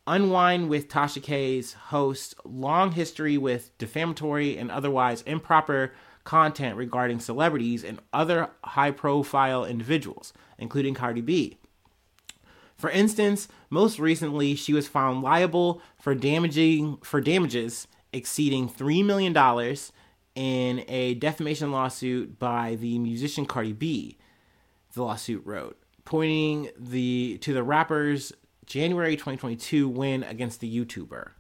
Unwind 0.06 0.68
with 0.68 0.90
Tasha 0.90 1.22
K's 1.22 1.72
host 1.72 2.34
long 2.44 2.92
history 2.92 3.38
with 3.38 3.76
defamatory 3.78 4.58
and 4.58 4.70
otherwise 4.70 5.22
improper 5.22 5.94
content 6.24 6.76
regarding 6.76 7.18
celebrities 7.18 7.82
and 7.82 7.98
other 8.12 8.50
high 8.62 8.90
profile 8.90 9.64
individuals, 9.64 10.34
including 10.58 10.92
Cardi 10.92 11.22
B. 11.22 11.56
For 12.78 12.90
instance, 12.90 13.48
most 13.70 13.98
recently 13.98 14.54
she 14.54 14.72
was 14.72 14.86
found 14.86 15.22
liable 15.22 15.82
for 16.00 16.14
damaging 16.14 16.98
for 17.02 17.20
damages 17.20 17.88
exceeding 18.12 18.68
$3 18.68 19.04
million 19.04 19.36
in 20.34 20.84
a 20.88 21.14
defamation 21.14 21.72
lawsuit 21.72 22.38
by 22.38 22.76
the 22.76 22.98
musician 23.00 23.46
Cardi 23.46 23.72
B. 23.72 24.16
The 24.94 25.02
lawsuit 25.02 25.44
wrote, 25.44 25.76
pointing 26.04 26.70
the 26.78 27.38
to 27.38 27.52
the 27.52 27.64
rapper's 27.64 28.32
January 28.64 29.16
2022 29.16 29.88
win 29.88 30.22
against 30.22 30.60
the 30.60 30.84
YouTuber. 30.84 31.30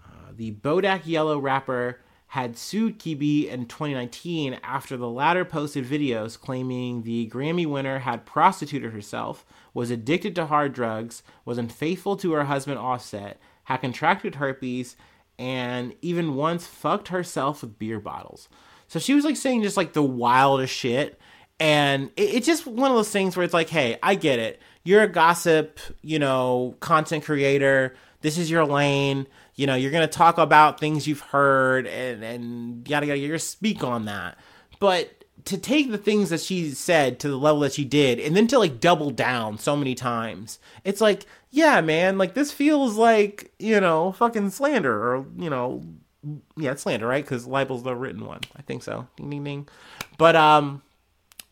Uh, 0.00 0.32
the 0.32 0.52
Bodak 0.52 1.02
Yellow 1.04 1.38
rapper 1.38 2.00
had 2.34 2.58
sued 2.58 2.98
Kebe 2.98 3.46
in 3.46 3.64
2019 3.66 4.58
after 4.64 4.96
the 4.96 5.08
latter 5.08 5.44
posted 5.44 5.84
videos 5.84 6.36
claiming 6.36 7.04
the 7.04 7.30
Grammy 7.32 7.64
winner 7.64 8.00
had 8.00 8.26
prostituted 8.26 8.92
herself, 8.92 9.46
was 9.72 9.92
addicted 9.92 10.34
to 10.34 10.46
hard 10.46 10.72
drugs, 10.72 11.22
was 11.44 11.58
unfaithful 11.58 12.16
to 12.16 12.32
her 12.32 12.46
husband 12.46 12.80
Offset, 12.80 13.38
had 13.62 13.76
contracted 13.76 14.34
herpes, 14.34 14.96
and 15.38 15.94
even 16.02 16.34
once 16.34 16.66
fucked 16.66 17.06
herself 17.06 17.62
with 17.62 17.78
beer 17.78 18.00
bottles. 18.00 18.48
So 18.88 18.98
she 18.98 19.14
was 19.14 19.24
like 19.24 19.36
saying 19.36 19.62
just 19.62 19.76
like 19.76 19.92
the 19.92 20.02
wildest 20.02 20.74
shit. 20.74 21.20
And 21.60 22.10
it, 22.16 22.34
it's 22.34 22.48
just 22.48 22.66
one 22.66 22.90
of 22.90 22.96
those 22.96 23.10
things 23.10 23.36
where 23.36 23.44
it's 23.44 23.54
like, 23.54 23.68
hey, 23.68 23.96
I 24.02 24.16
get 24.16 24.40
it. 24.40 24.60
You're 24.82 25.04
a 25.04 25.08
gossip, 25.08 25.78
you 26.02 26.18
know, 26.18 26.74
content 26.80 27.22
creator. 27.26 27.94
This 28.22 28.38
is 28.38 28.50
your 28.50 28.64
lane 28.64 29.28
you 29.54 29.66
know, 29.66 29.74
you're 29.74 29.90
going 29.90 30.06
to 30.06 30.12
talk 30.12 30.38
about 30.38 30.80
things 30.80 31.06
you've 31.06 31.20
heard 31.20 31.86
and, 31.86 32.24
and 32.24 32.88
yada, 32.88 33.06
yada, 33.06 33.18
you're 33.18 33.28
going 33.28 33.38
to 33.38 33.44
speak 33.44 33.84
on 33.84 34.06
that. 34.06 34.36
But 34.80 35.24
to 35.44 35.58
take 35.58 35.90
the 35.90 35.98
things 35.98 36.30
that 36.30 36.40
she 36.40 36.70
said 36.70 37.20
to 37.20 37.28
the 37.28 37.36
level 37.36 37.60
that 37.60 37.74
she 37.74 37.84
did 37.84 38.18
and 38.18 38.36
then 38.36 38.46
to 38.48 38.58
like 38.58 38.80
double 38.80 39.10
down 39.10 39.58
so 39.58 39.76
many 39.76 39.94
times, 39.94 40.58
it's 40.84 41.00
like, 41.00 41.26
yeah, 41.50 41.80
man, 41.80 42.18
like 42.18 42.34
this 42.34 42.50
feels 42.50 42.96
like, 42.96 43.52
you 43.58 43.80
know, 43.80 44.12
fucking 44.12 44.50
slander 44.50 44.92
or, 44.92 45.26
you 45.36 45.50
know, 45.50 45.82
yeah, 46.56 46.72
it's 46.72 46.82
slander, 46.82 47.06
right? 47.06 47.24
Because 47.24 47.46
libel's 47.46 47.82
the 47.82 47.94
written 47.94 48.24
one. 48.24 48.40
I 48.56 48.62
think 48.62 48.82
so. 48.82 49.06
Ding, 49.16 49.30
ding, 49.30 49.44
ding. 49.44 49.68
But, 50.18 50.34
um, 50.34 50.82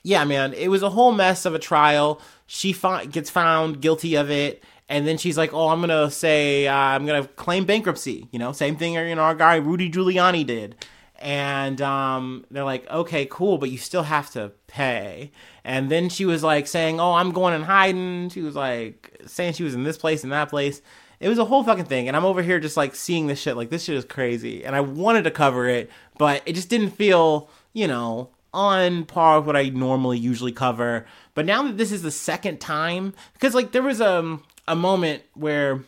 yeah, 0.03 0.25
man, 0.25 0.55
it 0.55 0.69
was 0.69 0.83
a 0.83 0.91
whole 0.91 1.13
mess 1.13 1.45
of 1.45 1.55
a 1.55 1.59
trial. 1.61 2.21
She 2.47 2.73
fi- 2.73 3.05
gets 3.05 3.31
found 3.31 3.81
guilty 3.81 4.17
of 4.17 4.31
it 4.31 4.65
and 4.89 5.07
then 5.07 5.19
she's 5.19 5.39
like, 5.39 5.53
"Oh, 5.53 5.69
I'm 5.69 5.81
gonna 5.81 6.11
say 6.11 6.67
uh, 6.67 6.75
I'm 6.75 7.07
gonna 7.07 7.27
claim 7.27 7.65
bankruptcy." 7.65 8.29
You 8.31 8.39
know, 8.39 8.53
same 8.53 8.77
thing. 8.77 8.95
You 8.95 9.15
know, 9.15 9.23
our 9.23 9.35
guy 9.35 9.57
Rudy 9.57 9.91
Giuliani 9.91 10.47
did, 10.47 10.77
and 11.19 11.81
um, 11.81 12.45
they're 12.51 12.65
like, 12.65 12.89
"Okay, 12.91 13.27
cool, 13.27 13.59
but 13.59 13.71
you 13.71 13.79
still 13.79 14.03
have 14.03 14.31
to 14.33 14.53
pay." 14.67 15.31
And 15.65 15.91
then 15.91 16.09
she 16.09 16.25
was 16.25 16.43
like 16.43 16.67
saying, 16.67 17.01
"Oh, 17.01 17.15
I'm 17.15 17.33
going 17.33 17.55
and 17.55 17.65
hiding." 17.65 18.29
She 18.31 18.43
was 18.43 18.57
like 18.57 19.17
saying 19.27 19.55
she 19.55 19.65
was 19.65 19.75
in 19.75 19.85
this 19.85 19.99
place 19.99 20.25
and 20.25 20.33
that 20.33 20.51
place. 20.51 20.83
It 21.21 21.29
was 21.29 21.39
a 21.39 21.45
whole 21.45 21.63
fucking 21.63 21.85
thing, 21.85 22.09
and 22.09 22.17
I'm 22.17 22.25
over 22.25 22.43
here 22.43 22.59
just 22.59 22.77
like 22.77 22.97
seeing 22.97 23.29
this 23.29 23.41
shit. 23.41 23.57
Like 23.57 23.71
this 23.71 23.85
shit 23.85 23.97
is 23.97 24.05
crazy, 24.05 24.65
and 24.65 24.75
I 24.75 24.81
wanted 24.81 25.23
to 25.25 25.31
cover 25.31 25.69
it, 25.69 25.91
but 26.19 26.43
it 26.45 26.55
just 26.55 26.69
didn't 26.69 26.91
feel, 26.91 27.49
you 27.73 27.87
know, 27.87 28.31
on 28.53 29.05
par 29.05 29.39
with 29.39 29.47
what 29.47 29.57
I 29.57 29.69
normally 29.69 30.19
usually 30.19 30.53
cover. 30.53 31.07
But 31.35 31.47
now 31.47 31.63
that 31.63 31.79
this 31.79 31.93
is 31.93 32.03
the 32.03 32.11
second 32.11 32.61
time, 32.61 33.15
because 33.35 33.55
like 33.55 33.73
there 33.73 33.83
was 33.83 34.01
a 34.01 34.19
um, 34.19 34.43
a 34.69 34.77
moment 34.77 35.23
where 35.35 35.83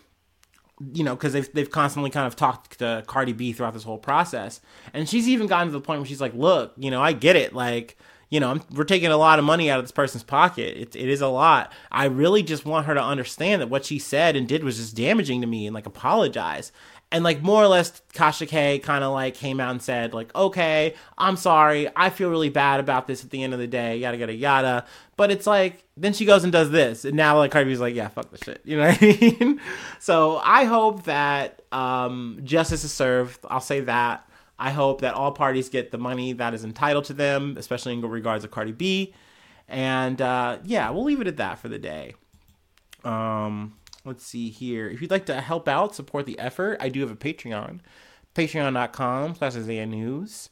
you 0.93 1.05
know, 1.05 1.15
because 1.15 1.33
they've 1.33 1.53
they've 1.53 1.71
constantly 1.71 2.11
kind 2.11 2.27
of 2.27 2.37
talked 2.37 2.79
to 2.81 3.05
Cardi 3.07 3.33
B 3.33 3.53
throughout 3.53 3.75
this 3.75 3.85
whole 3.85 3.99
process, 3.99 4.61
and 4.93 5.09
she's 5.09 5.29
even 5.29 5.47
gotten 5.47 5.69
to 5.69 5.73
the 5.73 5.81
point 5.81 6.01
where 6.01 6.07
she's 6.07 6.21
like, 6.21 6.35
"Look, 6.35 6.73
you 6.77 6.91
know, 6.91 7.01
I 7.01 7.13
get 7.13 7.37
it. 7.37 7.55
Like, 7.55 7.97
you 8.29 8.41
know, 8.41 8.51
I'm, 8.51 8.63
we're 8.75 8.85
taking 8.85 9.11
a 9.11 9.17
lot 9.17 9.39
of 9.39 9.45
money 9.45 9.71
out 9.71 9.79
of 9.79 9.85
this 9.85 9.93
person's 9.93 10.25
pocket. 10.25 10.77
It, 10.77 10.97
it 10.97 11.09
is 11.09 11.21
a 11.21 11.29
lot. 11.29 11.73
I 11.93 12.07
really 12.07 12.43
just 12.43 12.67
want 12.67 12.87
her 12.87 12.95
to 12.95 13.03
understand 13.03 13.63
that 13.63 13.71
what 13.71 13.85
she 13.85 13.99
said 13.99 14.35
and 14.35 14.49
did 14.49 14.65
was 14.65 14.79
just 14.79 14.97
damaging 14.97 15.41
to 15.43 15.47
me, 15.47 15.67
and 15.67 15.75
like 15.75 15.87
apologize." 15.87 16.73
And 17.15 17.23
like 17.23 17.43
more 17.43 17.63
or 17.63 17.69
less, 17.69 18.03
Kasha 18.13 18.45
K 18.45 18.81
kind 18.81 19.05
of 19.05 19.13
like 19.13 19.37
came 19.37 19.61
out 19.61 19.71
and 19.71 19.81
said 19.81 20.13
like, 20.13 20.35
"Okay, 20.35 20.95
I'm 21.17 21.37
sorry. 21.37 21.89
I 21.95 22.11
feel 22.11 22.29
really 22.29 22.49
bad 22.49 22.81
about 22.81 23.07
this 23.07 23.23
at 23.23 23.31
the 23.31 23.45
end 23.45 23.53
of 23.53 23.61
the 23.61 23.69
day. 23.69 23.99
Yada 23.99 24.19
yada 24.19 24.35
yada." 24.35 24.85
But 25.17 25.31
it's 25.31 25.47
like 25.47 25.85
then 25.97 26.13
she 26.13 26.25
goes 26.25 26.43
and 26.43 26.53
does 26.53 26.73
this, 26.73 27.05
and 27.05 27.17
now 27.17 27.39
like 27.39 27.53
Cardi 27.53 27.71
B's 27.71 27.79
like, 27.79 27.95
"Yeah, 27.95 28.09
fuck 28.09 28.33
the 28.33 28.45
shit." 28.45 28.63
You 28.65 28.79
know 28.79 28.89
what 28.89 28.99
I 29.01 29.07
mean? 29.07 29.61
so 30.01 30.41
I 30.43 30.65
hope 30.65 31.05
that 31.05 31.63
um, 31.71 32.41
justice 32.43 32.83
is 32.83 32.93
served. 32.93 33.39
I'll 33.49 33.61
say 33.61 33.83
that. 33.83 34.29
I 34.59 34.73
hope 34.73 35.03
that 35.03 35.15
all 35.15 35.31
parties 35.31 35.69
get 35.69 35.93
the 35.93 35.99
money 35.99 36.33
that 36.33 36.53
is 36.53 36.65
entitled 36.65 37.05
to 37.05 37.13
them, 37.13 37.55
especially 37.57 37.93
in 37.93 38.01
regards 38.01 38.43
to 38.43 38.49
Cardi 38.49 38.73
B. 38.73 39.15
And 39.69 40.21
uh, 40.21 40.59
yeah, 40.65 40.91
we'll 40.91 41.05
leave 41.05 41.21
it 41.21 41.29
at 41.29 41.37
that 41.37 41.61
for 41.61 41.69
the 41.69 41.79
day. 41.79 42.15
Um, 43.05 43.77
let's 44.05 44.25
see 44.25 44.51
here. 44.51 44.89
If 44.89 45.01
you'd 45.01 45.11
like 45.11 45.27
to 45.27 45.41
help 45.41 45.69
out, 45.69 45.95
support 45.95 46.27
the 46.27 46.39
effort, 46.39 46.79
I 46.81 46.89
do 46.89 47.01
have 47.01 47.11
a 47.11 47.17
Patreon. 47.17 47.81
Patreon.com 48.35 49.35
slash 49.37 49.57
Isaiah 49.57 49.87
News. 49.87 50.51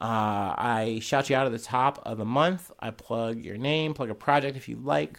Uh, 0.00 0.54
I 0.56 0.98
shout 1.02 1.28
you 1.28 1.36
out 1.36 1.46
at 1.46 1.52
the 1.52 1.58
top 1.58 2.00
of 2.04 2.18
the 2.18 2.24
month. 2.24 2.70
I 2.80 2.90
plug 2.90 3.44
your 3.44 3.58
name, 3.58 3.94
plug 3.94 4.10
a 4.10 4.14
project 4.14 4.56
if 4.56 4.68
you 4.68 4.76
like. 4.76 5.18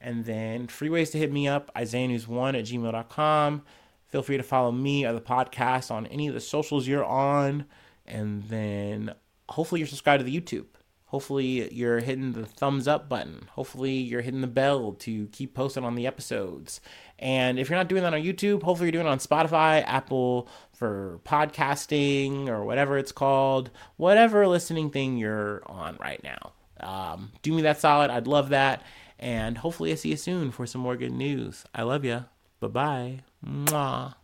And 0.00 0.24
then 0.24 0.68
free 0.68 0.88
ways 0.88 1.10
to 1.10 1.18
hit 1.18 1.32
me 1.32 1.48
up, 1.48 1.70
Isaiah 1.76 2.08
News1 2.08 2.58
at 2.58 2.64
gmail.com. 2.64 3.62
Feel 4.08 4.22
free 4.22 4.36
to 4.36 4.42
follow 4.42 4.72
me 4.72 5.04
or 5.04 5.12
the 5.12 5.20
podcast 5.20 5.90
on 5.90 6.06
any 6.06 6.26
of 6.28 6.34
the 6.34 6.40
socials 6.40 6.88
you're 6.88 7.04
on. 7.04 7.66
And 8.06 8.44
then 8.44 9.14
hopefully 9.50 9.80
you're 9.80 9.88
subscribed 9.88 10.24
to 10.24 10.24
the 10.24 10.40
YouTube. 10.40 10.66
Hopefully 11.10 11.72
you're 11.74 11.98
hitting 11.98 12.34
the 12.34 12.46
thumbs 12.46 12.86
up 12.86 13.08
button. 13.08 13.48
Hopefully 13.54 13.94
you're 13.94 14.20
hitting 14.20 14.42
the 14.42 14.46
bell 14.46 14.92
to 14.92 15.26
keep 15.32 15.54
posting 15.54 15.82
on 15.82 15.96
the 15.96 16.06
episodes. 16.06 16.80
And 17.18 17.58
if 17.58 17.68
you're 17.68 17.76
not 17.76 17.88
doing 17.88 18.04
that 18.04 18.14
on 18.14 18.22
YouTube, 18.22 18.62
hopefully 18.62 18.86
you're 18.86 19.02
doing 19.02 19.06
it 19.06 19.10
on 19.10 19.18
Spotify, 19.18 19.82
Apple 19.84 20.48
for 20.72 21.18
podcasting 21.24 22.46
or 22.46 22.64
whatever 22.64 22.96
it's 22.96 23.10
called, 23.10 23.70
whatever 23.96 24.46
listening 24.46 24.90
thing 24.90 25.16
you're 25.16 25.62
on 25.66 25.98
right 26.00 26.22
now. 26.22 26.52
Um, 26.78 27.32
do 27.42 27.52
me 27.54 27.62
that 27.62 27.80
solid. 27.80 28.12
I'd 28.12 28.28
love 28.28 28.50
that. 28.50 28.84
And 29.18 29.58
hopefully 29.58 29.90
I 29.90 29.96
see 29.96 30.10
you 30.10 30.16
soon 30.16 30.52
for 30.52 30.64
some 30.64 30.80
more 30.80 30.96
good 30.96 31.12
news. 31.12 31.64
I 31.74 31.82
love 31.82 32.04
you. 32.04 32.24
Bye 32.60 32.68
bye. 32.68 33.20
Mwah. 33.44 34.14